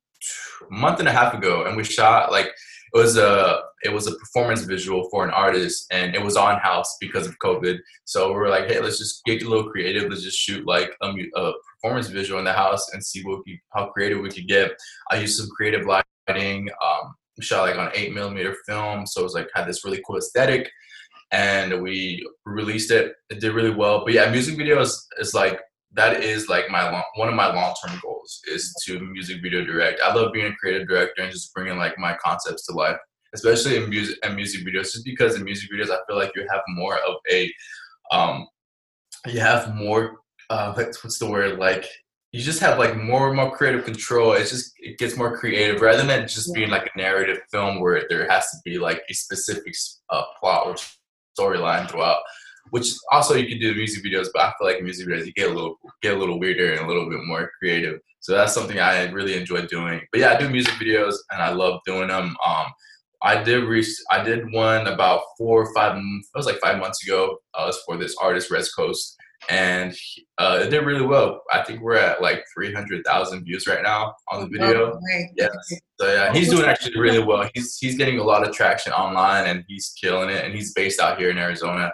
a 0.70 0.74
month 0.74 1.00
and 1.00 1.10
a 1.10 1.12
half 1.12 1.34
ago, 1.34 1.66
and 1.66 1.76
we 1.76 1.84
shot 1.84 2.32
like 2.32 2.52
it 2.94 2.98
was 2.98 3.18
a 3.18 3.62
it 3.84 3.92
was 3.92 4.08
a 4.08 4.16
performance 4.16 4.62
visual 4.62 5.10
for 5.10 5.24
an 5.24 5.32
artist 5.32 5.88
and 5.92 6.14
it 6.16 6.22
was 6.22 6.36
on 6.36 6.60
house 6.60 6.98
because 7.00 7.26
of 7.26 7.38
covid 7.40 7.78
so 8.06 8.28
we 8.28 8.34
were 8.36 8.50
like 8.50 8.68
hey 8.68 8.80
let's 8.80 8.98
just 8.98 9.24
get 9.26 9.42
a 9.44 9.50
little 9.50 9.70
creative 9.70 10.10
let's 10.10 10.24
just 10.24 10.38
shoot 10.38 10.66
like 10.66 10.96
a, 11.02 11.08
a 11.36 11.54
performance 11.74 12.08
visual 12.08 12.40
in 12.40 12.46
the 12.46 12.54
house 12.54 12.92
and 12.94 13.04
see 13.04 13.24
what 13.24 13.42
we, 13.46 13.60
how 13.70 13.88
creative 13.88 14.20
we 14.20 14.30
could 14.30 14.48
get 14.48 14.72
i 15.10 15.16
used 15.16 15.38
some 15.38 15.50
creative 15.56 15.86
lighting 15.86 16.70
um, 16.86 17.14
shot 17.40 17.68
like 17.68 17.78
on 17.78 17.92
eight 17.96 18.14
millimeter 18.14 18.56
film 18.68 19.06
so 19.06 19.22
it 19.22 19.24
was 19.24 19.34
like 19.34 19.50
had 19.56 19.68
this 19.68 19.84
really 19.86 20.02
cool 20.06 20.18
aesthetic 20.18 20.70
and 21.32 21.82
we 21.82 22.26
released 22.46 22.92
it 22.92 23.14
it 23.30 23.40
did 23.40 23.54
really 23.54 23.74
well 23.74 24.04
but 24.04 24.14
yeah 24.14 24.30
music 24.30 24.58
videos 24.58 24.98
is 25.20 25.34
like 25.34 25.60
that 25.94 26.24
is 26.24 26.48
like 26.48 26.70
my 26.70 26.90
long, 26.90 27.04
one 27.16 27.28
of 27.28 27.36
my 27.36 27.54
long 27.54 27.74
term 27.86 28.00
goals 28.02 28.42
is 28.50 28.74
to 28.86 29.00
music 29.00 29.42
video 29.42 29.64
direct. 29.64 30.00
I 30.02 30.14
love 30.14 30.32
being 30.32 30.48
a 30.48 30.56
creative 30.56 30.88
director 30.88 31.22
and 31.22 31.32
just 31.32 31.54
bringing 31.54 31.78
like 31.78 31.98
my 31.98 32.16
concepts 32.24 32.66
to 32.68 32.74
life, 32.74 32.98
especially 33.34 33.78
in 33.78 33.90
music 33.90 34.18
and 34.24 34.36
music 34.36 34.66
videos. 34.66 34.94
Just 34.94 35.06
because 35.06 35.36
in 35.36 35.44
music 35.44 35.70
videos, 35.72 35.90
I 35.90 36.00
feel 36.08 36.18
like 36.18 36.32
you 36.36 36.48
have 36.50 36.62
more 36.70 36.96
of 36.96 37.16
a, 37.30 37.52
um, 38.12 38.48
you 39.28 39.40
have 39.40 39.76
more. 39.76 40.18
Uh, 40.50 40.74
what's 40.74 41.20
the 41.20 41.30
word 41.30 41.60
like? 41.60 41.86
You 42.32 42.42
just 42.42 42.62
have 42.62 42.80
like 42.80 42.96
more 42.96 43.28
and 43.28 43.36
more 43.36 43.56
creative 43.56 43.84
control. 43.84 44.34
It's 44.34 44.52
just 44.52 44.72
it 44.80 44.98
gets 44.98 45.18
more 45.18 45.38
creative 45.38 45.82
rather 45.82 46.06
than 46.06 46.28
just 46.28 46.54
being 46.54 46.70
like 46.70 46.90
a 46.94 46.98
narrative 46.98 47.40
film 47.52 47.82
where 47.82 48.06
there 48.10 48.30
has 48.30 48.50
to 48.52 48.58
be 48.64 48.78
like 48.78 49.02
a 49.10 49.14
specific 49.14 49.74
uh, 50.10 50.24
plot 50.40 50.68
or 50.68 50.76
storyline 51.38 51.90
throughout 51.90 52.22
which 52.72 52.88
also 53.12 53.36
you 53.36 53.48
can 53.48 53.60
do 53.60 53.76
music 53.76 54.04
videos, 54.04 54.28
but 54.34 54.42
I 54.42 54.54
feel 54.58 54.68
like 54.68 54.82
music 54.82 55.08
videos 55.08 55.26
you 55.26 55.34
get 55.34 55.50
a 55.50 55.54
little 55.54 55.78
get 56.02 56.16
a 56.16 56.20
little 56.20 56.40
weirder 56.40 56.74
and 56.74 56.82
a 56.82 56.88
little 56.88 57.10
bit 57.10 57.20
more 57.24 57.52
creative. 57.60 58.00
So 58.20 58.34
that's 58.34 58.54
something 58.54 58.80
I 58.80 59.10
really 59.12 59.36
enjoy 59.36 59.66
doing. 59.66 60.02
But 60.12 60.22
yeah, 60.22 60.30
I 60.32 60.38
do 60.38 60.50
music 60.50 60.74
videos 60.76 61.16
and 61.32 61.42
I 61.42 61.52
love 61.52 61.82
doing 61.86 62.08
them. 62.08 62.36
Um, 62.46 62.68
I 63.24 63.44
did 63.44 63.66
re- 63.66 63.86
I 64.10 64.24
did 64.24 64.52
one 64.52 64.88
about 64.88 65.22
four 65.38 65.64
or 65.64 65.74
five. 65.74 65.98
It 65.98 66.26
was 66.34 66.46
like 66.46 66.60
five 66.60 66.80
months 66.80 67.06
ago. 67.06 67.38
Uh, 67.54 67.64
it 67.64 67.68
was 67.68 67.82
for 67.86 67.98
this 67.98 68.16
artist, 68.22 68.50
Rest 68.50 68.76
Coast, 68.76 69.18
and 69.50 69.94
uh, 70.38 70.60
it 70.62 70.70
did 70.70 70.86
really 70.86 71.06
well. 71.06 71.44
I 71.52 71.64
think 71.64 71.82
we're 71.82 71.98
at 71.98 72.22
like 72.22 72.44
three 72.54 72.74
hundred 72.74 73.04
thousand 73.06 73.44
views 73.44 73.68
right 73.68 73.84
now 73.84 74.16
on 74.32 74.42
the 74.42 74.48
video. 74.48 74.94
Oh, 74.94 75.00
yes. 75.36 75.52
So 76.02 76.12
yeah, 76.12 76.34
he's 76.34 76.50
doing 76.50 76.66
actually 76.68 77.00
really 77.00 77.24
well. 77.24 77.48
He's 77.54 77.78
he's 77.78 77.96
getting 77.96 78.18
a 78.18 78.24
lot 78.24 78.48
of 78.48 78.56
traction 78.56 78.92
online, 78.92 79.46
and 79.46 79.64
he's 79.68 79.94
killing 80.02 80.32
it. 80.32 80.44
And 80.44 80.52
he's 80.52 80.74
based 80.74 81.00
out 81.00 81.20
here 81.20 81.30
in 81.30 81.38
Arizona. 81.38 81.92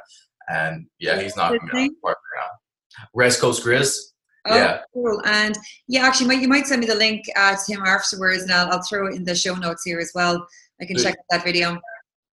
And 0.47 0.87
yeah, 0.97 1.19
he's 1.19 1.35
knocking 1.35 1.59
me 1.73 1.83
out 1.83 1.89
the 1.89 1.95
park 2.01 2.17
now. 2.39 3.05
West 3.13 3.41
Coast 3.41 3.65
Grizz. 3.65 3.97
Oh, 4.45 4.55
yeah. 4.55 4.79
cool. 4.93 5.21
And 5.25 5.57
yeah, 5.89 6.05
actually, 6.05 6.37
you 6.37 6.47
might 6.47 6.67
send 6.67 6.79
me 6.79 6.87
the 6.87 6.95
link 6.95 7.25
uh, 7.35 7.57
to 7.57 7.73
him 7.73 7.83
afterwards, 7.85 8.43
and 8.43 8.51
I'll, 8.53 8.71
I'll 8.71 8.81
throw 8.81 9.07
it 9.07 9.15
in 9.15 9.25
the 9.25 9.35
show 9.35 9.55
notes 9.55 9.83
here 9.83 9.99
as 9.99 10.13
well. 10.15 10.47
I 10.81 10.85
can 10.85 10.97
Sweet. 10.97 11.09
check 11.09 11.17
that 11.29 11.43
video. 11.43 11.77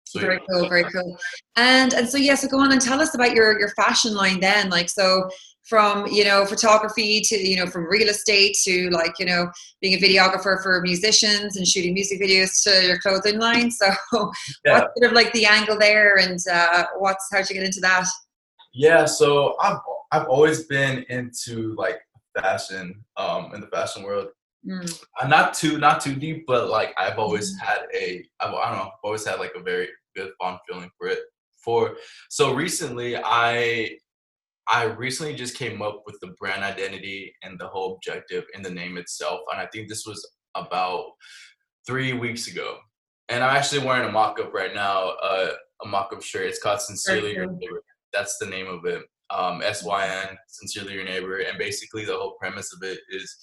Sweet. 0.05 0.21
Very 0.21 0.39
cool, 0.49 0.67
very 0.67 0.85
cool. 0.85 1.19
And 1.55 1.93
and 1.93 2.09
so 2.09 2.17
yeah, 2.17 2.33
so 2.33 2.47
go 2.47 2.59
on 2.59 2.71
and 2.71 2.81
tell 2.81 2.99
us 2.99 3.13
about 3.13 3.35
your 3.35 3.59
your 3.59 3.69
fashion 3.75 4.15
line 4.15 4.39
then. 4.39 4.71
Like 4.71 4.89
so, 4.89 5.29
from 5.69 6.07
you 6.07 6.23
know 6.23 6.45
photography 6.45 7.21
to 7.21 7.37
you 7.37 7.55
know 7.55 7.67
from 7.67 7.85
real 7.85 8.09
estate 8.09 8.57
to 8.63 8.89
like 8.89 9.13
you 9.19 9.25
know 9.25 9.49
being 9.81 9.93
a 9.93 10.01
videographer 10.01 10.61
for 10.63 10.81
musicians 10.81 11.55
and 11.57 11.67
shooting 11.67 11.93
music 11.93 12.19
videos 12.19 12.63
to 12.63 12.85
your 12.85 12.97
clothing 12.99 13.39
line 13.39 13.69
so 13.69 13.85
yeah. 14.65 14.79
what's 14.79 14.93
sort 14.97 15.11
of 15.11 15.11
like 15.13 15.31
the 15.33 15.45
angle 15.45 15.77
there 15.77 16.17
and 16.17 16.39
uh, 16.51 16.85
what's 16.97 17.27
how'd 17.31 17.47
you 17.49 17.55
get 17.55 17.63
into 17.63 17.79
that 17.79 18.05
yeah 18.73 19.05
so 19.05 19.55
i've 19.61 19.77
i've 20.11 20.27
always 20.27 20.65
been 20.65 21.05
into 21.09 21.75
like 21.77 21.99
fashion 22.39 23.03
um 23.17 23.51
in 23.53 23.61
the 23.61 23.67
fashion 23.67 24.03
world 24.03 24.27
mm. 24.67 25.03
Uh, 25.21 25.27
not 25.27 25.53
too 25.53 25.77
not 25.77 26.01
too 26.01 26.15
deep 26.15 26.45
but 26.47 26.69
like 26.69 26.93
i've 26.97 27.19
always 27.19 27.55
mm. 27.55 27.59
had 27.59 27.81
a 27.93 28.25
I've, 28.41 28.53
i 28.53 28.69
don't 28.69 28.79
know 28.79 28.85
i've 28.85 29.03
always 29.03 29.25
had 29.25 29.39
like 29.39 29.53
a 29.55 29.61
very 29.61 29.87
good 30.15 30.31
fond 30.39 30.59
feeling 30.67 30.89
for 30.97 31.07
it 31.07 31.19
for 31.63 31.95
so 32.29 32.53
recently 32.53 33.17
i 33.17 33.91
I 34.69 34.83
recently 34.83 35.33
just 35.33 35.57
came 35.57 35.81
up 35.81 36.03
with 36.05 36.19
the 36.21 36.35
brand 36.39 36.63
identity 36.63 37.33
and 37.41 37.59
the 37.59 37.67
whole 37.67 37.95
objective 37.95 38.45
and 38.53 38.63
the 38.63 38.69
name 38.69 38.97
itself. 38.97 39.41
And 39.51 39.59
I 39.59 39.65
think 39.65 39.89
this 39.89 40.05
was 40.05 40.25
about 40.53 41.05
three 41.87 42.13
weeks 42.13 42.47
ago. 42.47 42.77
And 43.29 43.43
I'm 43.43 43.55
actually 43.55 43.85
wearing 43.85 44.07
a 44.07 44.11
mock 44.11 44.39
up 44.39 44.53
right 44.53 44.73
now, 44.73 45.13
uh, 45.23 45.51
a 45.83 45.87
mock 45.87 46.13
up 46.13 46.21
shirt. 46.21 46.45
It's 46.45 46.61
called 46.61 46.81
Sincerely 46.81 47.33
Your 47.33 47.47
Neighbor. 47.47 47.81
That's 48.13 48.37
the 48.37 48.45
name 48.45 48.67
of 48.67 48.85
it. 48.85 49.01
Um, 49.31 49.61
SYN, 49.61 50.37
Sincerely 50.47 50.93
Your 50.93 51.05
Neighbor. 51.05 51.39
And 51.39 51.57
basically, 51.57 52.05
the 52.05 52.15
whole 52.15 52.35
premise 52.39 52.71
of 52.73 52.87
it 52.87 52.99
is 53.09 53.35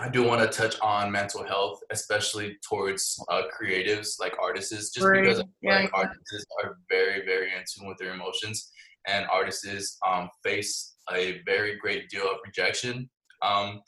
I 0.00 0.08
do 0.08 0.24
want 0.24 0.40
to 0.40 0.58
touch 0.58 0.80
on 0.80 1.12
mental 1.12 1.44
health, 1.44 1.80
especially 1.90 2.56
towards 2.66 3.22
uh, 3.30 3.42
creatives 3.60 4.18
like 4.18 4.34
artists, 4.42 4.70
just 4.70 4.94
because 4.94 5.42
yeah, 5.60 5.80
like 5.80 5.90
yeah. 5.94 6.00
artists 6.00 6.46
are 6.62 6.78
very, 6.88 7.24
very 7.26 7.52
in 7.52 7.62
tune 7.70 7.88
with 7.88 7.98
their 7.98 8.14
emotions 8.14 8.70
and 9.06 9.26
artists 9.32 9.98
um, 10.06 10.28
face 10.42 10.96
a 11.12 11.42
very 11.44 11.76
great 11.78 12.08
deal 12.08 12.24
of 12.24 12.38
rejection. 12.44 13.08
Um, 13.42 13.80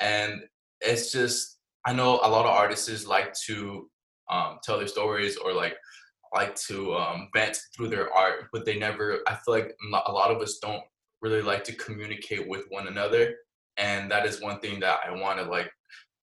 and 0.00 0.40
it's 0.80 1.12
just, 1.12 1.58
I 1.86 1.92
know 1.92 2.20
a 2.22 2.28
lot 2.28 2.46
of 2.46 2.52
artists 2.52 3.06
like 3.06 3.32
to 3.46 3.88
um, 4.30 4.58
tell 4.62 4.78
their 4.78 4.86
stories 4.86 5.36
or 5.36 5.52
like 5.52 5.76
like 6.32 6.54
to 6.54 6.94
um, 6.94 7.28
vent 7.34 7.58
through 7.74 7.88
their 7.88 8.12
art, 8.12 8.44
but 8.52 8.64
they 8.64 8.78
never, 8.78 9.18
I 9.26 9.34
feel 9.34 9.52
like 9.52 9.74
a 10.06 10.12
lot 10.12 10.30
of 10.30 10.40
us 10.40 10.58
don't 10.62 10.82
really 11.22 11.42
like 11.42 11.64
to 11.64 11.74
communicate 11.74 12.48
with 12.48 12.66
one 12.68 12.86
another. 12.86 13.34
And 13.76 14.10
that 14.10 14.26
is 14.26 14.40
one 14.40 14.60
thing 14.60 14.78
that 14.80 15.00
I 15.04 15.10
want 15.10 15.38
to 15.38 15.44
like 15.44 15.72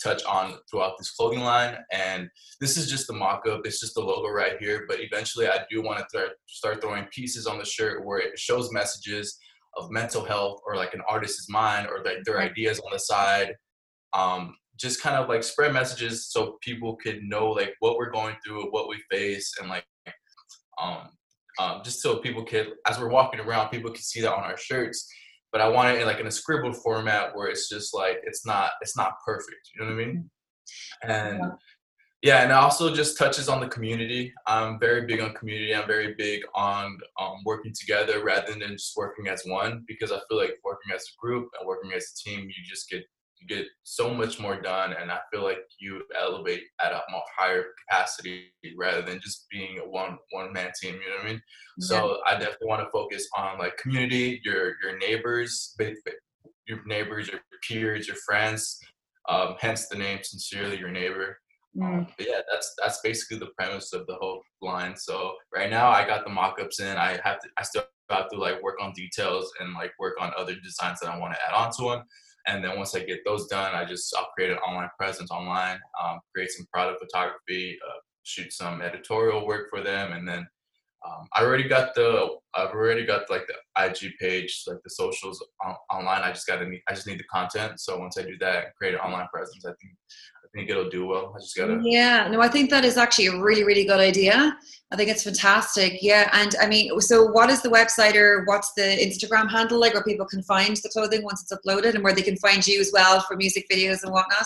touch 0.03 0.23
on 0.25 0.55
throughout 0.69 0.97
this 0.97 1.11
clothing 1.11 1.41
line. 1.41 1.77
And 1.91 2.29
this 2.59 2.77
is 2.77 2.89
just 2.89 3.07
the 3.07 3.13
mock-up. 3.13 3.61
It's 3.65 3.79
just 3.79 3.95
the 3.95 4.01
logo 4.01 4.29
right 4.29 4.57
here. 4.59 4.85
But 4.87 4.99
eventually, 4.99 5.47
I 5.47 5.65
do 5.69 5.81
want 5.81 5.99
to 5.99 6.17
th- 6.17 6.31
start 6.47 6.81
throwing 6.81 7.05
pieces 7.05 7.47
on 7.47 7.57
the 7.57 7.65
shirt 7.65 8.05
where 8.05 8.19
it 8.19 8.37
shows 8.37 8.71
messages 8.71 9.37
of 9.77 9.91
mental 9.91 10.23
health 10.23 10.59
or 10.65 10.75
like 10.75 10.93
an 10.93 11.01
artist's 11.07 11.49
mind 11.49 11.87
or 11.87 12.03
like 12.03 12.23
their 12.25 12.39
ideas 12.39 12.79
on 12.79 12.91
the 12.91 12.99
side. 12.99 13.53
Um, 14.13 14.55
just 14.77 15.01
kind 15.01 15.15
of 15.15 15.27
like 15.27 15.43
spread 15.43 15.73
messages 15.73 16.29
so 16.29 16.57
people 16.61 16.95
could 16.97 17.23
know 17.23 17.49
like 17.49 17.73
what 17.79 17.97
we're 17.97 18.11
going 18.11 18.35
through, 18.45 18.71
what 18.71 18.87
we 18.87 19.01
face, 19.09 19.53
and 19.59 19.69
like 19.69 19.85
um, 20.79 21.09
um, 21.59 21.81
just 21.83 22.01
so 22.01 22.17
people 22.17 22.43
could, 22.43 22.73
as 22.85 22.99
we're 22.99 23.09
walking 23.09 23.39
around, 23.39 23.69
people 23.69 23.89
can 23.89 24.01
see 24.01 24.21
that 24.21 24.33
on 24.33 24.43
our 24.43 24.57
shirts 24.57 25.09
but 25.51 25.61
I 25.61 25.67
want 25.67 25.95
it 25.95 26.01
in 26.01 26.07
like 26.07 26.19
in 26.19 26.27
a 26.27 26.31
scribbled 26.31 26.77
format 26.77 27.35
where 27.35 27.47
it's 27.47 27.69
just 27.69 27.93
like 27.93 28.21
it's 28.23 28.45
not 28.45 28.71
it's 28.81 28.97
not 28.97 29.13
perfect. 29.25 29.69
You 29.73 29.81
know 29.81 29.93
what 29.93 30.01
I 30.01 30.05
mean? 30.05 30.29
And 31.03 31.41
yeah, 32.23 32.41
and 32.41 32.51
it 32.51 32.55
also 32.55 32.93
just 32.93 33.17
touches 33.17 33.47
on 33.47 33.59
the 33.61 33.67
community. 33.67 34.33
I'm 34.47 34.79
very 34.79 35.05
big 35.05 35.21
on 35.21 35.33
community. 35.35 35.75
I'm 35.75 35.87
very 35.87 36.15
big 36.17 36.41
on 36.55 36.97
um, 37.19 37.37
working 37.45 37.73
together 37.79 38.23
rather 38.23 38.53
than 38.53 38.71
just 38.71 38.97
working 38.97 39.27
as 39.27 39.43
one 39.45 39.85
because 39.87 40.11
I 40.11 40.19
feel 40.27 40.39
like 40.39 40.57
working 40.63 40.93
as 40.95 41.03
a 41.03 41.15
group 41.21 41.49
and 41.59 41.67
working 41.67 41.93
as 41.93 42.11
a 42.11 42.29
team, 42.29 42.47
you 42.47 42.63
just 42.65 42.89
get 42.89 43.03
you 43.39 43.47
get 43.47 43.65
so 43.83 44.13
much 44.13 44.39
more 44.39 44.59
done 44.61 44.93
and 44.99 45.11
i 45.11 45.19
feel 45.31 45.43
like 45.43 45.59
you 45.79 46.01
elevate 46.19 46.63
at 46.83 46.91
a 46.91 47.01
more 47.11 47.21
higher 47.37 47.65
capacity 47.87 48.45
rather 48.77 49.01
than 49.01 49.19
just 49.19 49.45
being 49.49 49.79
a 49.79 49.87
one 49.87 50.17
one 50.31 50.51
man 50.53 50.71
team 50.81 50.95
you 50.95 51.09
know 51.09 51.17
what 51.17 51.25
i 51.25 51.29
mean? 51.29 51.41
Yeah. 51.79 51.87
so 51.87 52.17
i 52.27 52.31
definitely 52.33 52.67
want 52.67 52.81
to 52.81 52.89
focus 52.91 53.27
on 53.37 53.57
like 53.59 53.77
community 53.77 54.41
your 54.43 54.75
your 54.83 54.97
neighbors 54.97 55.75
your 56.67 56.79
neighbors 56.85 57.27
your 57.27 57.41
peers 57.67 58.07
your 58.07 58.17
friends 58.25 58.79
um, 59.29 59.55
hence 59.59 59.87
the 59.87 59.97
name 59.97 60.19
sincerely 60.23 60.79
your 60.79 60.91
neighbor. 60.91 61.39
Um, 61.81 62.05
mm. 62.05 62.07
yeah 62.17 62.39
that's 62.51 62.73
that's 62.81 63.01
basically 63.01 63.39
the 63.39 63.51
premise 63.57 63.93
of 63.93 64.07
the 64.07 64.15
whole 64.15 64.41
line. 64.61 64.95
So 64.95 65.33
right 65.53 65.69
now 65.69 65.89
i 65.89 66.07
got 66.07 66.23
the 66.23 66.31
mock-ups 66.31 66.79
in. 66.79 66.97
I 66.97 67.19
have 67.23 67.39
to 67.41 67.49
i 67.57 67.63
still 67.63 67.83
have 68.09 68.29
to 68.29 68.37
like 68.37 68.61
work 68.63 68.77
on 68.81 68.93
details 68.93 69.51
and 69.59 69.73
like 69.73 69.91
work 69.99 70.15
on 70.19 70.31
other 70.37 70.55
designs 70.63 70.99
that 71.01 71.09
i 71.09 71.17
want 71.17 71.33
to 71.33 71.39
add 71.45 71.53
on 71.53 71.71
to 71.77 71.89
them 71.89 72.03
and 72.47 72.63
then 72.63 72.77
once 72.77 72.95
I 72.95 72.99
get 72.99 73.19
those 73.25 73.47
done, 73.47 73.75
I 73.75 73.85
just 73.85 74.15
I'll 74.17 74.29
create 74.35 74.51
an 74.51 74.57
online 74.57 74.89
presence 74.97 75.31
online, 75.31 75.79
um, 76.03 76.19
create 76.33 76.51
some 76.51 76.65
product 76.71 77.01
photography, 77.01 77.77
uh, 77.87 77.99
shoot 78.23 78.51
some 78.53 78.81
editorial 78.81 79.45
work 79.45 79.69
for 79.69 79.81
them, 79.81 80.13
and 80.13 80.27
then 80.27 80.47
um, 81.07 81.27
I 81.33 81.43
already 81.43 81.67
got 81.67 81.95
the 81.95 82.29
I've 82.55 82.71
already 82.71 83.05
got 83.05 83.29
like 83.29 83.47
the 83.47 83.85
IG 83.85 84.13
page, 84.19 84.63
like 84.67 84.79
the 84.83 84.89
socials 84.89 85.45
on, 85.63 85.75
online. 85.91 86.21
I 86.21 86.31
just 86.31 86.47
got 86.47 86.57
to 86.57 86.77
I 86.87 86.93
just 86.93 87.07
need 87.07 87.19
the 87.19 87.23
content. 87.25 87.79
So 87.79 87.97
once 87.97 88.17
I 88.17 88.23
do 88.23 88.37
that 88.39 88.55
and 88.65 88.75
create 88.75 88.95
an 88.95 89.01
online 89.01 89.27
presence, 89.31 89.63
I 89.65 89.73
think 89.79 89.93
I 90.43 90.47
think 90.53 90.69
it'll 90.69 90.89
do 90.89 91.05
well. 91.05 91.33
I 91.35 91.39
just 91.39 91.55
gotta. 91.55 91.79
Yeah, 91.83 92.27
no, 92.29 92.41
I 92.41 92.47
think 92.47 92.69
that 92.71 92.83
is 92.83 92.97
actually 92.97 93.27
a 93.27 93.39
really 93.39 93.63
really 93.63 93.85
good 93.85 93.99
idea. 93.99 94.57
I 94.91 94.95
think 94.95 95.09
it's 95.09 95.23
fantastic. 95.23 95.99
Yeah, 96.01 96.29
and 96.33 96.55
I 96.61 96.67
mean, 96.67 96.99
so 97.01 97.25
what 97.25 97.49
is 97.49 97.61
the 97.61 97.69
website 97.69 98.15
or 98.15 98.43
what's 98.45 98.73
the 98.73 98.81
Instagram 98.81 99.49
handle 99.49 99.79
like, 99.79 99.93
where 99.93 100.03
people 100.03 100.25
can 100.25 100.41
find 100.43 100.75
the 100.77 100.89
clothing 100.89 101.23
once 101.23 101.41
it's 101.41 101.53
uploaded, 101.53 101.95
and 101.95 102.03
where 102.03 102.13
they 102.13 102.21
can 102.21 102.37
find 102.37 102.65
you 102.65 102.79
as 102.79 102.91
well 102.93 103.21
for 103.21 103.35
music 103.35 103.65
videos 103.71 104.03
and 104.03 104.11
whatnot? 104.11 104.45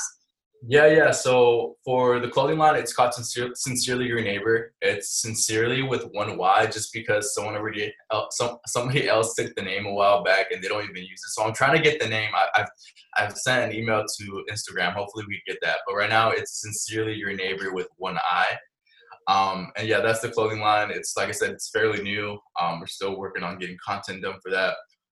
Yeah, 0.67 0.85
yeah. 0.85 1.09
So 1.09 1.77
for 1.83 2.19
the 2.19 2.29
clothing 2.29 2.59
line, 2.59 2.75
it's 2.75 2.93
called 2.93 3.15
Sincerely, 3.15 3.53
Sincerely 3.55 4.05
Your 4.05 4.21
Neighbor. 4.21 4.73
It's 4.81 5.21
sincerely 5.21 5.81
with 5.81 6.03
one 6.11 6.37
Y, 6.37 6.65
just 6.67 6.93
because 6.93 7.33
someone 7.33 7.55
already, 7.55 7.91
some 8.29 8.57
somebody 8.67 9.07
else 9.09 9.33
took 9.33 9.55
the 9.55 9.63
name 9.63 9.87
a 9.87 9.91
while 9.93 10.23
back 10.23 10.51
and 10.51 10.63
they 10.63 10.67
don't 10.67 10.83
even 10.83 10.97
use 10.97 11.21
it. 11.25 11.31
So 11.31 11.43
I'm 11.43 11.53
trying 11.53 11.75
to 11.77 11.81
get 11.81 11.99
the 11.99 12.07
name. 12.07 12.29
I, 12.35 12.59
have 12.59 12.69
I've 13.17 13.37
sent 13.37 13.71
an 13.71 13.77
email 13.77 14.05
to 14.19 14.45
Instagram. 14.51 14.93
Hopefully 14.93 15.25
we 15.27 15.41
get 15.47 15.57
that. 15.63 15.77
But 15.87 15.95
right 15.95 16.09
now 16.09 16.29
it's 16.29 16.61
Sincerely 16.61 17.15
Your 17.15 17.33
Neighbor 17.33 17.73
with 17.73 17.87
one 17.97 18.19
I. 18.19 18.45
Um, 19.27 19.71
and 19.77 19.87
yeah, 19.87 20.01
that's 20.01 20.19
the 20.19 20.29
clothing 20.29 20.59
line. 20.59 20.91
It's 20.91 21.17
like 21.17 21.29
I 21.29 21.31
said, 21.31 21.51
it's 21.51 21.71
fairly 21.71 22.03
new. 22.03 22.37
Um, 22.59 22.79
we're 22.79 22.87
still 22.87 23.17
working 23.17 23.43
on 23.43 23.57
getting 23.57 23.77
content 23.83 24.21
done 24.21 24.35
for 24.43 24.51
that. 24.51 24.75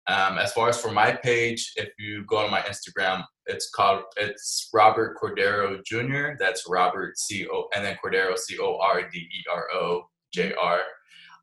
Um, 0.08 0.38
as 0.38 0.52
far 0.54 0.70
as 0.70 0.80
for 0.80 0.92
my 0.92 1.14
page, 1.14 1.74
if 1.78 1.90
you 1.98 2.26
go 2.26 2.38
on 2.38 2.52
my 2.52 2.62
Instagram, 2.62 3.24
it's 3.52 3.70
called 3.70 4.04
it's 4.18 4.70
Robert 4.74 5.18
Cordero 5.22 5.84
Jr. 5.86 6.38
That's 6.40 6.66
Robert 6.68 7.18
C 7.18 7.48
O 7.48 7.66
and 7.76 7.86
then 7.86 7.98
Cordero 8.04 8.38
C 8.38 8.58
O 8.60 8.78
R 8.78 9.10
D 9.10 9.18
E 9.20 9.44
R 9.52 9.68
O 9.74 10.04
J 10.34 10.54
R. 10.62 10.80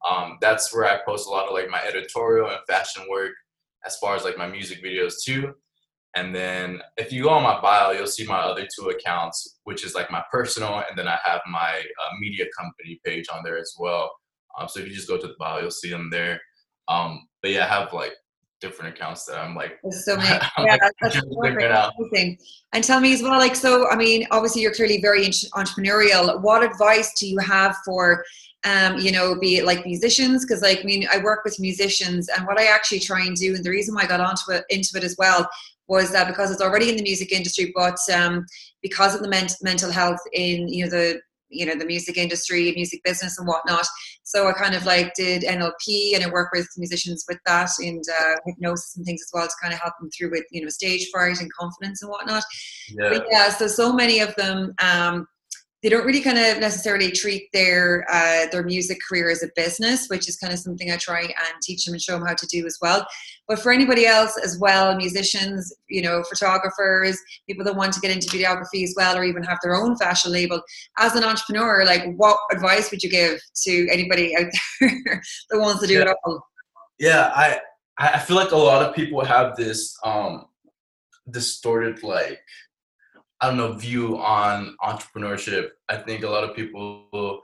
Um, 0.08 0.38
that's 0.40 0.74
where 0.74 0.84
I 0.84 1.00
post 1.04 1.26
a 1.26 1.30
lot 1.30 1.46
of 1.46 1.54
like 1.54 1.68
my 1.68 1.82
editorial 1.82 2.48
and 2.48 2.58
fashion 2.68 3.04
work, 3.10 3.32
as 3.86 3.96
far 3.96 4.16
as 4.16 4.24
like 4.24 4.38
my 4.38 4.46
music 4.46 4.82
videos 4.82 5.14
too. 5.22 5.54
And 6.16 6.34
then 6.34 6.80
if 6.96 7.12
you 7.12 7.24
go 7.24 7.30
on 7.30 7.42
my 7.42 7.60
bio, 7.60 7.92
you'll 7.92 8.06
see 8.06 8.26
my 8.26 8.38
other 8.38 8.66
two 8.76 8.88
accounts, 8.88 9.58
which 9.64 9.84
is 9.84 9.94
like 9.94 10.10
my 10.10 10.24
personal, 10.32 10.82
and 10.88 10.98
then 10.98 11.06
I 11.06 11.18
have 11.22 11.40
my 11.46 11.80
uh, 11.80 12.14
media 12.18 12.46
company 12.58 13.00
page 13.04 13.26
on 13.32 13.42
there 13.44 13.58
as 13.58 13.74
well. 13.78 14.10
Um, 14.58 14.68
so 14.68 14.80
if 14.80 14.88
you 14.88 14.94
just 14.94 15.08
go 15.08 15.18
to 15.18 15.26
the 15.26 15.34
bio, 15.38 15.60
you'll 15.60 15.70
see 15.70 15.90
them 15.90 16.08
there. 16.10 16.40
Um, 16.88 17.28
but 17.42 17.50
yeah, 17.50 17.66
I 17.66 17.68
have 17.68 17.92
like 17.92 18.14
different 18.60 18.96
accounts 18.96 19.24
that 19.26 19.38
I'm 19.38 19.54
like, 19.54 19.78
so 19.90 20.16
many. 20.18 20.38
I'm 20.56 20.66
yeah, 20.66 20.72
like, 20.72 20.92
that's 21.00 21.16
amazing. 21.16 22.38
And 22.72 22.84
tell 22.84 23.00
me 23.00 23.12
as 23.12 23.22
well, 23.22 23.38
like, 23.38 23.56
so 23.56 23.88
I 23.90 23.96
mean, 23.96 24.26
obviously 24.30 24.62
you're 24.62 24.74
clearly 24.74 25.00
very 25.00 25.26
entrepreneurial. 25.26 26.40
What 26.42 26.62
advice 26.62 27.12
do 27.18 27.26
you 27.26 27.38
have 27.38 27.76
for, 27.84 28.24
um, 28.64 28.98
you 28.98 29.12
know, 29.12 29.38
be 29.38 29.56
it 29.56 29.64
like 29.64 29.84
musicians? 29.86 30.44
Because 30.44 30.62
like, 30.62 30.80
I 30.80 30.82
mean, 30.82 31.06
I 31.12 31.18
work 31.18 31.44
with 31.44 31.60
musicians, 31.60 32.28
and 32.28 32.46
what 32.46 32.58
I 32.58 32.66
actually 32.66 33.00
try 33.00 33.22
and 33.22 33.36
do, 33.36 33.54
and 33.54 33.64
the 33.64 33.70
reason 33.70 33.94
why 33.94 34.02
I 34.02 34.06
got 34.06 34.20
onto 34.20 34.52
it 34.52 34.64
into 34.70 34.96
it 34.96 35.04
as 35.04 35.16
well 35.18 35.48
was 35.88 36.12
that 36.12 36.28
because 36.28 36.50
it's 36.50 36.60
already 36.60 36.90
in 36.90 36.96
the 36.96 37.02
music 37.02 37.32
industry, 37.32 37.72
but 37.74 37.96
um, 38.12 38.44
because 38.82 39.14
of 39.14 39.22
the 39.22 39.28
men- 39.28 39.48
mental 39.62 39.90
health 39.90 40.20
in 40.32 40.68
you 40.68 40.84
know 40.84 40.90
the 40.90 41.20
you 41.50 41.64
know 41.64 41.74
the 41.74 41.84
music 41.84 42.16
industry 42.16 42.72
music 42.74 43.00
business 43.04 43.38
and 43.38 43.46
whatnot 43.46 43.86
so 44.22 44.48
i 44.48 44.52
kind 44.52 44.74
of 44.74 44.84
like 44.84 45.12
did 45.14 45.42
nlp 45.42 46.14
and 46.14 46.24
i 46.24 46.30
work 46.30 46.50
with 46.52 46.68
musicians 46.76 47.24
with 47.28 47.38
that 47.46 47.70
and 47.78 48.04
uh, 48.20 48.34
hypnosis 48.46 48.96
and 48.96 49.06
things 49.06 49.22
as 49.22 49.30
well 49.32 49.46
to 49.46 49.54
kind 49.60 49.72
of 49.72 49.80
help 49.80 49.94
them 50.00 50.10
through 50.16 50.30
with 50.30 50.44
you 50.50 50.62
know 50.62 50.68
stage 50.68 51.08
fright 51.12 51.40
and 51.40 51.52
confidence 51.52 52.02
and 52.02 52.10
whatnot 52.10 52.44
yeah. 52.90 53.08
but 53.08 53.26
yeah 53.30 53.48
so 53.48 53.66
so 53.66 53.92
many 53.92 54.20
of 54.20 54.34
them 54.36 54.74
um, 54.82 55.26
they 55.82 55.88
don't 55.88 56.04
really 56.04 56.20
kind 56.20 56.38
of 56.38 56.58
necessarily 56.58 57.12
treat 57.12 57.48
their 57.52 58.04
uh, 58.10 58.46
their 58.50 58.64
music 58.64 58.98
career 59.08 59.30
as 59.30 59.44
a 59.44 59.48
business, 59.54 60.08
which 60.08 60.28
is 60.28 60.36
kind 60.36 60.52
of 60.52 60.58
something 60.58 60.90
I 60.90 60.96
try 60.96 61.22
and 61.22 61.62
teach 61.62 61.84
them 61.84 61.94
and 61.94 62.02
show 62.02 62.18
them 62.18 62.26
how 62.26 62.34
to 62.34 62.46
do 62.46 62.66
as 62.66 62.78
well. 62.82 63.06
But 63.46 63.60
for 63.60 63.70
anybody 63.70 64.04
else 64.04 64.36
as 64.42 64.58
well, 64.58 64.96
musicians, 64.96 65.72
you 65.88 66.02
know, 66.02 66.24
photographers, 66.24 67.18
people 67.46 67.64
that 67.64 67.76
want 67.76 67.92
to 67.92 68.00
get 68.00 68.10
into 68.10 68.28
videography 68.28 68.82
as 68.82 68.94
well, 68.96 69.16
or 69.16 69.24
even 69.24 69.44
have 69.44 69.58
their 69.62 69.76
own 69.76 69.96
fashion 69.96 70.32
label, 70.32 70.60
as 70.98 71.14
an 71.14 71.22
entrepreneur, 71.22 71.84
like 71.84 72.04
what 72.16 72.38
advice 72.52 72.90
would 72.90 73.02
you 73.02 73.10
give 73.10 73.40
to 73.64 73.88
anybody 73.90 74.36
out 74.36 74.46
there 74.80 75.22
that 75.50 75.60
wants 75.60 75.80
to 75.80 75.86
do 75.86 75.94
yeah. 75.94 76.02
it 76.02 76.16
all? 76.24 76.42
Yeah, 76.98 77.30
I 77.34 77.60
I 77.98 78.18
feel 78.18 78.36
like 78.36 78.50
a 78.50 78.56
lot 78.56 78.84
of 78.84 78.94
people 78.94 79.24
have 79.24 79.56
this 79.56 79.96
um 80.04 80.46
distorted 81.30 82.02
like 82.02 82.40
I 83.40 83.48
don't 83.48 83.56
know 83.56 83.72
view 83.72 84.18
on 84.18 84.76
entrepreneurship. 84.82 85.68
I 85.88 85.96
think 85.96 86.24
a 86.24 86.28
lot 86.28 86.44
of 86.44 86.56
people 86.56 87.42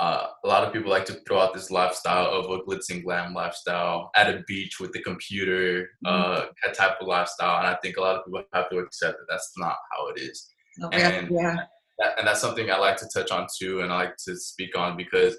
uh, 0.00 0.28
a 0.44 0.48
lot 0.48 0.64
of 0.64 0.72
people 0.72 0.90
like 0.90 1.04
to 1.04 1.20
throw 1.26 1.40
out 1.40 1.52
this 1.52 1.70
lifestyle 1.70 2.26
of 2.30 2.46
a 2.46 2.62
glitz 2.62 2.90
and 2.90 3.04
glam 3.04 3.34
lifestyle 3.34 4.10
at 4.16 4.34
a 4.34 4.42
beach 4.46 4.80
with 4.80 4.92
the 4.92 5.02
computer, 5.02 5.90
uh, 6.06 6.40
mm-hmm. 6.40 6.72
type 6.72 6.96
of 7.02 7.06
lifestyle. 7.06 7.58
And 7.58 7.66
I 7.66 7.76
think 7.82 7.98
a 7.98 8.00
lot 8.00 8.16
of 8.16 8.24
people 8.24 8.42
have 8.54 8.70
to 8.70 8.78
accept 8.78 9.18
that 9.18 9.26
that's 9.28 9.52
not 9.58 9.76
how 9.92 10.08
it 10.08 10.18
is. 10.18 10.48
Okay. 10.84 11.18
And, 11.18 11.30
yeah. 11.30 11.56
That, 11.98 12.18
and 12.18 12.26
that's 12.26 12.40
something 12.40 12.70
I 12.70 12.78
like 12.78 12.96
to 12.96 13.08
touch 13.12 13.30
on 13.30 13.46
too, 13.60 13.80
and 13.80 13.92
I 13.92 13.96
like 13.96 14.16
to 14.26 14.36
speak 14.36 14.76
on 14.76 14.96
because 14.96 15.36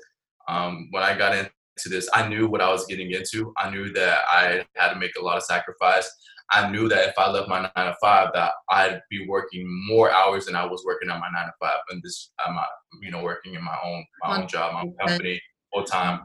um, 0.48 0.90
when 0.92 1.02
I 1.02 1.18
got 1.18 1.36
into 1.36 1.50
this, 1.88 2.08
I 2.14 2.28
knew 2.28 2.48
what 2.48 2.62
I 2.62 2.72
was 2.72 2.86
getting 2.86 3.10
into. 3.10 3.52
I 3.58 3.72
knew 3.72 3.92
that 3.94 4.20
I 4.30 4.64
had 4.76 4.94
to 4.94 5.00
make 5.00 5.16
a 5.20 5.24
lot 5.24 5.38
of 5.38 5.44
sacrifice. 5.44 6.08
I 6.52 6.70
knew 6.70 6.90
that 6.90 7.10
if 7.10 7.14
I 7.18 7.30
left 7.30 7.48
my 7.48 7.62
nine 7.62 7.86
to 7.88 7.96
five, 8.02 8.30
that 8.34 8.52
I'd 8.70 9.02
be 9.10 9.26
working 9.28 9.66
more 9.88 10.12
hours 10.12 10.46
than 10.46 10.56
I 10.56 10.66
was 10.66 10.84
working 10.86 11.10
on 11.10 11.20
my 11.20 11.30
nine 11.34 11.46
to 11.46 11.54
five, 11.60 11.80
and 11.90 12.02
this 12.04 12.32
I'm 12.46 12.58
you 13.02 13.12
know 13.12 13.24
working 13.24 13.56
in 13.56 13.64
my 13.64 13.78
own 13.84 14.06
my 14.22 14.38
own 14.38 14.48
job, 14.48 14.74
my 14.74 14.82
own 14.82 14.96
company 15.00 15.42
full 15.74 15.86
time. 15.86 16.22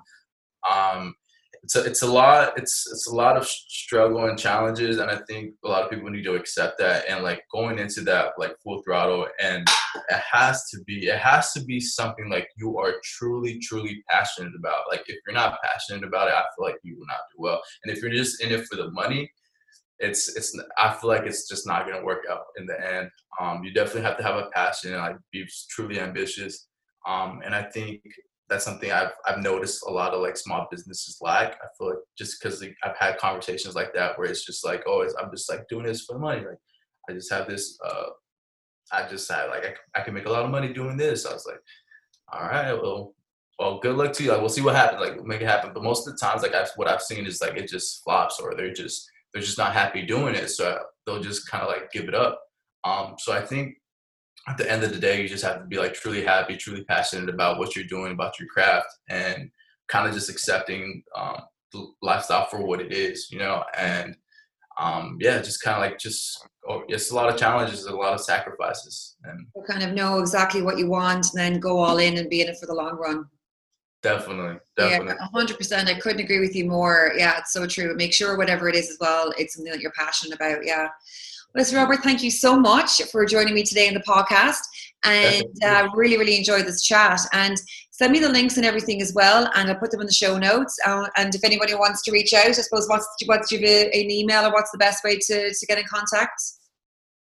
Um, 0.69 1.15
it's 1.63 1.75
a, 1.75 1.85
it's 1.85 2.03
a 2.03 2.07
lot 2.07 2.53
it's 2.57 2.89
it's 2.93 3.09
a 3.09 3.15
lot 3.15 3.37
of 3.37 3.47
struggle 3.47 4.25
and 4.27 4.39
challenges, 4.39 4.99
and 4.99 5.11
I 5.11 5.19
think 5.29 5.55
a 5.65 5.69
lot 5.69 5.85
of 5.85 5.91
people 5.91 6.11
need 6.11 6.25
to 6.25 6.35
accept 6.35 6.79
that 6.79 7.05
and 7.09 7.23
like 7.23 7.43
going 7.53 7.79
into 7.79 8.03
that 8.03 8.33
like 8.39 8.57
full 8.63 8.83
throttle, 8.83 9.27
and 9.41 9.67
it 10.09 10.21
has 10.33 10.69
to 10.71 10.83
be 10.85 11.07
it 11.07 11.19
has 11.19 11.53
to 11.53 11.65
be 11.65 11.81
something 11.81 12.29
like 12.29 12.49
you 12.57 12.79
are 12.79 12.95
truly 13.05 13.59
truly 13.61 14.03
passionate 14.09 14.53
about. 14.59 14.83
Like 14.89 15.05
if 15.07 15.19
you're 15.27 15.35
not 15.35 15.59
passionate 15.63 16.05
about 16.05 16.29
it, 16.29 16.35
I 16.35 16.43
feel 16.57 16.67
like 16.67 16.79
you 16.83 16.99
will 16.99 17.07
not 17.07 17.21
do 17.33 17.37
well, 17.39 17.61
and 17.85 17.95
if 17.95 18.03
you're 18.03 18.13
just 18.13 18.43
in 18.43 18.53
it 18.53 18.67
for 18.67 18.77
the 18.77 18.91
money 18.91 19.31
it's 19.99 20.37
it's 20.37 20.59
I 20.79 20.93
feel 20.95 21.09
like 21.09 21.25
it's 21.25 21.49
just 21.49 21.67
not 21.67 21.87
gonna 21.87 22.05
work 22.05 22.25
out 22.31 22.45
in 22.59 22.67
the 22.67 22.79
end. 22.79 23.11
Um, 23.41 23.65
you 23.65 23.73
definitely 23.73 24.03
have 24.03 24.17
to 24.19 24.23
have 24.23 24.37
a 24.37 24.51
passion 24.55 24.93
and 24.93 25.03
like 25.03 25.17
be 25.33 25.47
truly 25.71 26.01
ambitious. 26.01 26.69
Um, 27.07 27.41
and 27.45 27.55
I 27.55 27.63
think 27.63 28.03
that's 28.49 28.65
something 28.65 28.93
I've 28.93 29.13
I've 29.27 29.43
noticed 29.43 29.85
a 29.87 29.91
lot 29.91 30.13
of 30.13 30.21
like 30.21 30.37
small 30.37 30.67
businesses 30.71 31.19
lack. 31.21 31.55
I 31.55 31.67
feel 31.79 31.89
like 31.89 31.99
just 32.19 32.41
because 32.41 32.61
like, 32.61 32.77
I've 32.85 32.97
had 32.99 33.19
conversations 33.19 33.75
like 33.75 33.95
that 33.95 34.19
where 34.19 34.29
it's 34.29 34.45
just 34.45 34.65
like, 34.65 34.83
oh, 34.87 35.07
I'm 35.21 35.31
just 35.31 35.51
like 35.51 35.67
doing 35.69 35.87
this 35.87 36.05
for 36.05 36.15
the 36.15 36.21
money. 36.21 36.45
Like 36.45 36.59
I 37.09 37.13
just 37.13 37.33
have 37.33 37.49
this. 37.49 37.79
Uh, 37.85 38.07
I 38.93 39.09
just 39.09 39.31
had 39.31 39.47
like 39.47 39.65
I, 39.65 40.01
I 40.01 40.05
can 40.05 40.15
make 40.15 40.27
a 40.27 40.31
lot 40.31 40.45
of 40.45 40.51
money 40.51 40.73
doing 40.73 40.97
this. 40.97 41.27
I 41.27 41.33
was 41.33 41.47
like, 41.47 41.61
all 42.33 42.43
right, 42.43 42.73
well, 42.73 43.15
well, 43.59 43.79
good 43.79 43.97
luck 43.97 44.13
to 44.15 44.23
you. 44.23 44.31
Like 44.31 44.41
we'll 44.41 44.49
see 44.49 44.61
what 44.61 44.77
happens. 44.77 45.01
Like 45.01 45.25
make 45.25 45.41
it 45.41 45.49
happen. 45.49 45.71
But 45.73 45.83
most 45.83 46.07
of 46.07 46.15
the 46.15 46.19
times, 46.19 46.43
like 46.43 46.55
I've, 46.55 46.71
what 46.77 46.89
I've 46.89 47.03
seen 47.03 47.27
is 47.27 47.41
like 47.41 47.57
it 47.57 47.69
just 47.69 48.03
flops 48.05 48.39
or 48.39 48.55
they're 48.55 48.73
just 48.73 49.09
they're 49.37 49.45
just 49.45 49.59
not 49.59 49.75
happy 49.75 50.01
doing 50.01 50.35
it, 50.35 50.49
so 50.49 50.79
they'll 51.05 51.21
just 51.21 51.51
kind 51.51 51.63
of 51.63 51.69
like 51.69 51.93
give 51.93 52.09
it 52.09 52.15
up. 52.15 52.41
Um, 52.85 53.17
so 53.19 53.35
I 53.35 53.45
think 53.45 53.75
at 54.49 54.57
the 54.57 54.71
end 54.71 54.83
of 54.83 54.95
the 54.95 54.99
day, 54.99 55.21
you 55.21 55.29
just 55.29 55.45
have 55.45 55.59
to 55.59 55.67
be 55.67 55.77
like 55.77 55.93
truly 55.93 56.25
happy, 56.25 56.57
truly 56.57 56.85
passionate 56.85 57.29
about 57.29 57.59
what 57.59 57.77
you're 57.77 57.85
doing, 57.85 58.13
about 58.13 58.41
your 58.41 58.49
craft, 58.49 58.87
and 59.11 59.51
kind 59.89 60.09
of 60.09 60.15
just 60.15 60.31
accepting 60.31 61.03
um, 61.15 61.43
the 61.75 61.87
lifestyle 62.01 62.47
for 62.47 62.65
what 62.65 62.81
it 62.81 62.95
is, 62.95 63.31
you 63.31 63.39
know. 63.39 63.63
And 63.77 64.17
um, 64.81 65.19
yeah, 65.21 65.43
just 65.43 65.63
kind 65.63 65.77
of 65.77 65.83
like 65.83 65.99
just 65.99 66.43
oh, 66.67 66.85
it's 66.89 67.11
a 67.11 67.15
lot 67.15 67.29
of 67.29 67.39
challenges, 67.39 67.85
a 67.85 67.95
lot 67.95 68.15
of 68.15 68.23
sacrifices, 68.23 69.17
and 69.25 69.47
kind 69.69 69.83
of 69.83 69.93
know 69.93 70.19
exactly 70.21 70.63
what 70.63 70.79
you 70.79 70.89
want, 70.89 71.27
and 71.35 71.39
then 71.39 71.61
go 71.61 71.79
all 71.79 71.99
in 71.99 72.17
and 72.17 72.31
be 72.31 72.41
in 72.41 72.49
it 72.49 72.57
for 72.59 72.65
the 72.65 72.75
long 72.75 72.97
run. 72.97 73.27
Definitely, 74.07 74.61
definitely. 74.77 75.15
Yeah, 75.19 75.27
hundred 75.33 75.59
percent. 75.59 75.89
I 75.89 75.99
couldn't 75.99 76.21
agree 76.21 76.39
with 76.39 76.55
you 76.55 76.65
more. 76.67 77.13
Yeah, 77.17 77.39
it's 77.39 77.53
so 77.53 77.67
true. 77.67 77.95
Make 77.97 78.13
sure 78.13 78.37
whatever 78.37 78.69
it 78.69 78.77
is 78.77 78.89
as 78.89 78.99
well, 79.01 79.33
it's 79.37 79.55
something 79.55 79.73
that 79.73 79.81
you're 79.81 79.93
passionate 79.93 80.37
about. 80.37 80.65
Yeah. 80.65 80.85
Well, 80.85 81.63
listen, 81.63 81.77
Robert, 81.77 82.05
thank 82.05 82.23
you 82.23 82.31
so 82.31 82.59
much 82.59 83.03
for 83.11 83.27
joining 83.27 83.55
me 83.55 83.65
today 83.65 83.89
in 83.89 83.95
the 83.95 84.01
podcast, 84.01 84.61
and 85.05 85.45
uh, 85.65 85.89
really, 85.95 86.17
really 86.19 86.37
enjoyed 86.37 86.67
this 86.67 86.83
chat. 86.83 87.21
And 87.33 87.57
send 87.91 88.13
me 88.13 88.21
the 88.21 88.29
links 88.29 88.57
and 88.57 88.65
everything 88.65 89.03
as 89.03 89.13
well, 89.13 89.51
and 89.57 89.69
I'll 89.69 89.77
put 89.77 89.91
them 89.91 90.01
in 90.01 90.07
the 90.07 90.13
show 90.13 90.39
notes. 90.39 90.79
Uh, 90.87 91.09
and 91.17 91.35
if 91.35 91.43
anybody 91.43 91.75
wants 91.75 92.03
to 92.03 92.13
reach 92.13 92.33
out, 92.33 92.47
I 92.47 92.53
suppose 92.53 92.89
what's 92.89 93.09
what's 93.27 93.51
your 93.51 93.61
an 93.61 94.11
email 94.11 94.45
or 94.45 94.53
what's 94.53 94.71
the 94.71 94.79
best 94.79 95.03
way 95.03 95.19
to 95.19 95.53
to 95.53 95.67
get 95.67 95.79
in 95.79 95.85
contact? 95.85 96.41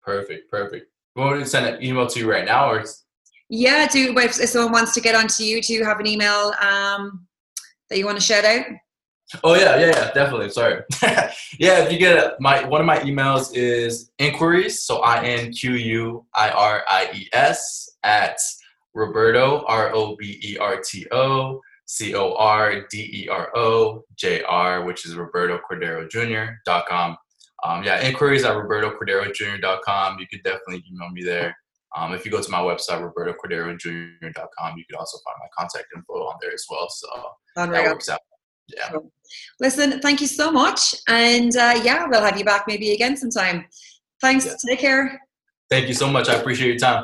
Perfect, 0.03 0.51
perfect. 0.51 0.85
Me 1.15 1.23
to 1.33 1.45
send 1.45 1.65
an 1.65 1.83
email 1.83 2.05
to 2.05 2.19
you 2.19 2.29
right 2.29 2.45
now, 2.45 2.69
or 2.69 2.83
yeah, 3.49 3.87
do 3.87 4.15
if 4.17 4.33
someone 4.33 4.71
wants 4.71 4.93
to 4.93 5.01
get 5.01 5.15
onto 5.15 5.43
you, 5.43 5.61
do 5.61 5.73
you 5.73 5.83
have 5.83 5.99
an 5.99 6.07
email 6.07 6.53
um, 6.61 7.27
that 7.89 7.97
you 7.97 8.05
want 8.05 8.17
to 8.17 8.23
shout 8.23 8.45
out? 8.45 8.65
Oh 9.43 9.53
yeah, 9.53 9.77
yeah, 9.77 9.87
yeah, 9.87 10.11
definitely. 10.11 10.49
Sorry. 10.49 10.81
yeah, 11.59 11.83
if 11.83 11.91
you 11.91 11.99
get 11.99 12.17
it, 12.17 12.33
my 12.39 12.63
one 12.63 12.81
of 12.81 12.87
my 12.87 12.99
emails 12.99 13.55
is 13.55 14.11
inquiries, 14.17 14.81
so 14.81 14.99
I 14.99 15.23
N 15.23 15.51
Q 15.51 15.73
U 15.73 16.25
I 16.35 16.49
R 16.49 16.83
I 16.87 17.09
E 17.13 17.27
S 17.33 17.89
at 18.03 18.37
Roberto 18.95 19.63
R 19.67 19.93
O 19.93 20.15
B 20.15 20.39
E 20.43 20.57
R 20.57 20.81
T 20.81 21.05
O 21.11 21.59
C 21.85 22.15
O 22.15 22.33
R 22.35 22.85
D 22.89 23.23
E 23.25 23.29
R 23.29 23.55
O 23.55 24.03
J 24.15 24.41
R, 24.43 24.83
which 24.83 25.05
is 25.05 25.15
Roberto 25.15 25.59
Cordero 25.59 26.09
Jr.com. 26.09 27.17
Um, 27.63 27.83
yeah, 27.83 28.01
inquiries 28.01 28.45
at 28.45 28.55
Roberto 28.55 28.91
Cordero 28.97 29.33
Junior. 29.33 29.59
dot 29.59 29.81
com. 29.83 30.17
You 30.19 30.27
could 30.27 30.43
definitely 30.43 30.83
email 30.91 31.09
me 31.09 31.23
there. 31.23 31.55
Um, 31.95 32.13
if 32.13 32.23
you 32.25 32.31
go 32.31 32.41
to 32.41 32.51
my 32.51 32.59
website, 32.59 33.01
robertocordero.jr.com, 33.01 34.77
you 34.77 34.83
could 34.89 34.97
also 34.97 35.17
find 35.25 35.35
my 35.39 35.47
contact 35.57 35.87
info 35.95 36.13
on 36.13 36.35
there 36.41 36.53
as 36.53 36.65
well. 36.69 36.87
So 36.89 37.07
Unreal. 37.55 37.83
that 37.83 37.91
works 37.91 38.09
out. 38.09 38.19
Yeah. 38.67 38.89
Cool. 38.91 39.11
Listen, 39.59 39.99
thank 39.99 40.21
you 40.21 40.27
so 40.27 40.51
much. 40.51 40.93
And 41.07 41.55
uh, 41.55 41.81
yeah, 41.83 42.05
we'll 42.07 42.21
have 42.21 42.37
you 42.37 42.45
back 42.45 42.65
maybe 42.67 42.91
again 42.91 43.17
sometime. 43.17 43.65
Thanks. 44.21 44.45
Yeah. 44.45 44.53
Take 44.67 44.79
care. 44.79 45.19
Thank 45.69 45.87
you 45.87 45.93
so 45.93 46.07
much. 46.07 46.29
I 46.29 46.35
appreciate 46.35 46.67
your 46.67 46.77
time. 46.77 47.03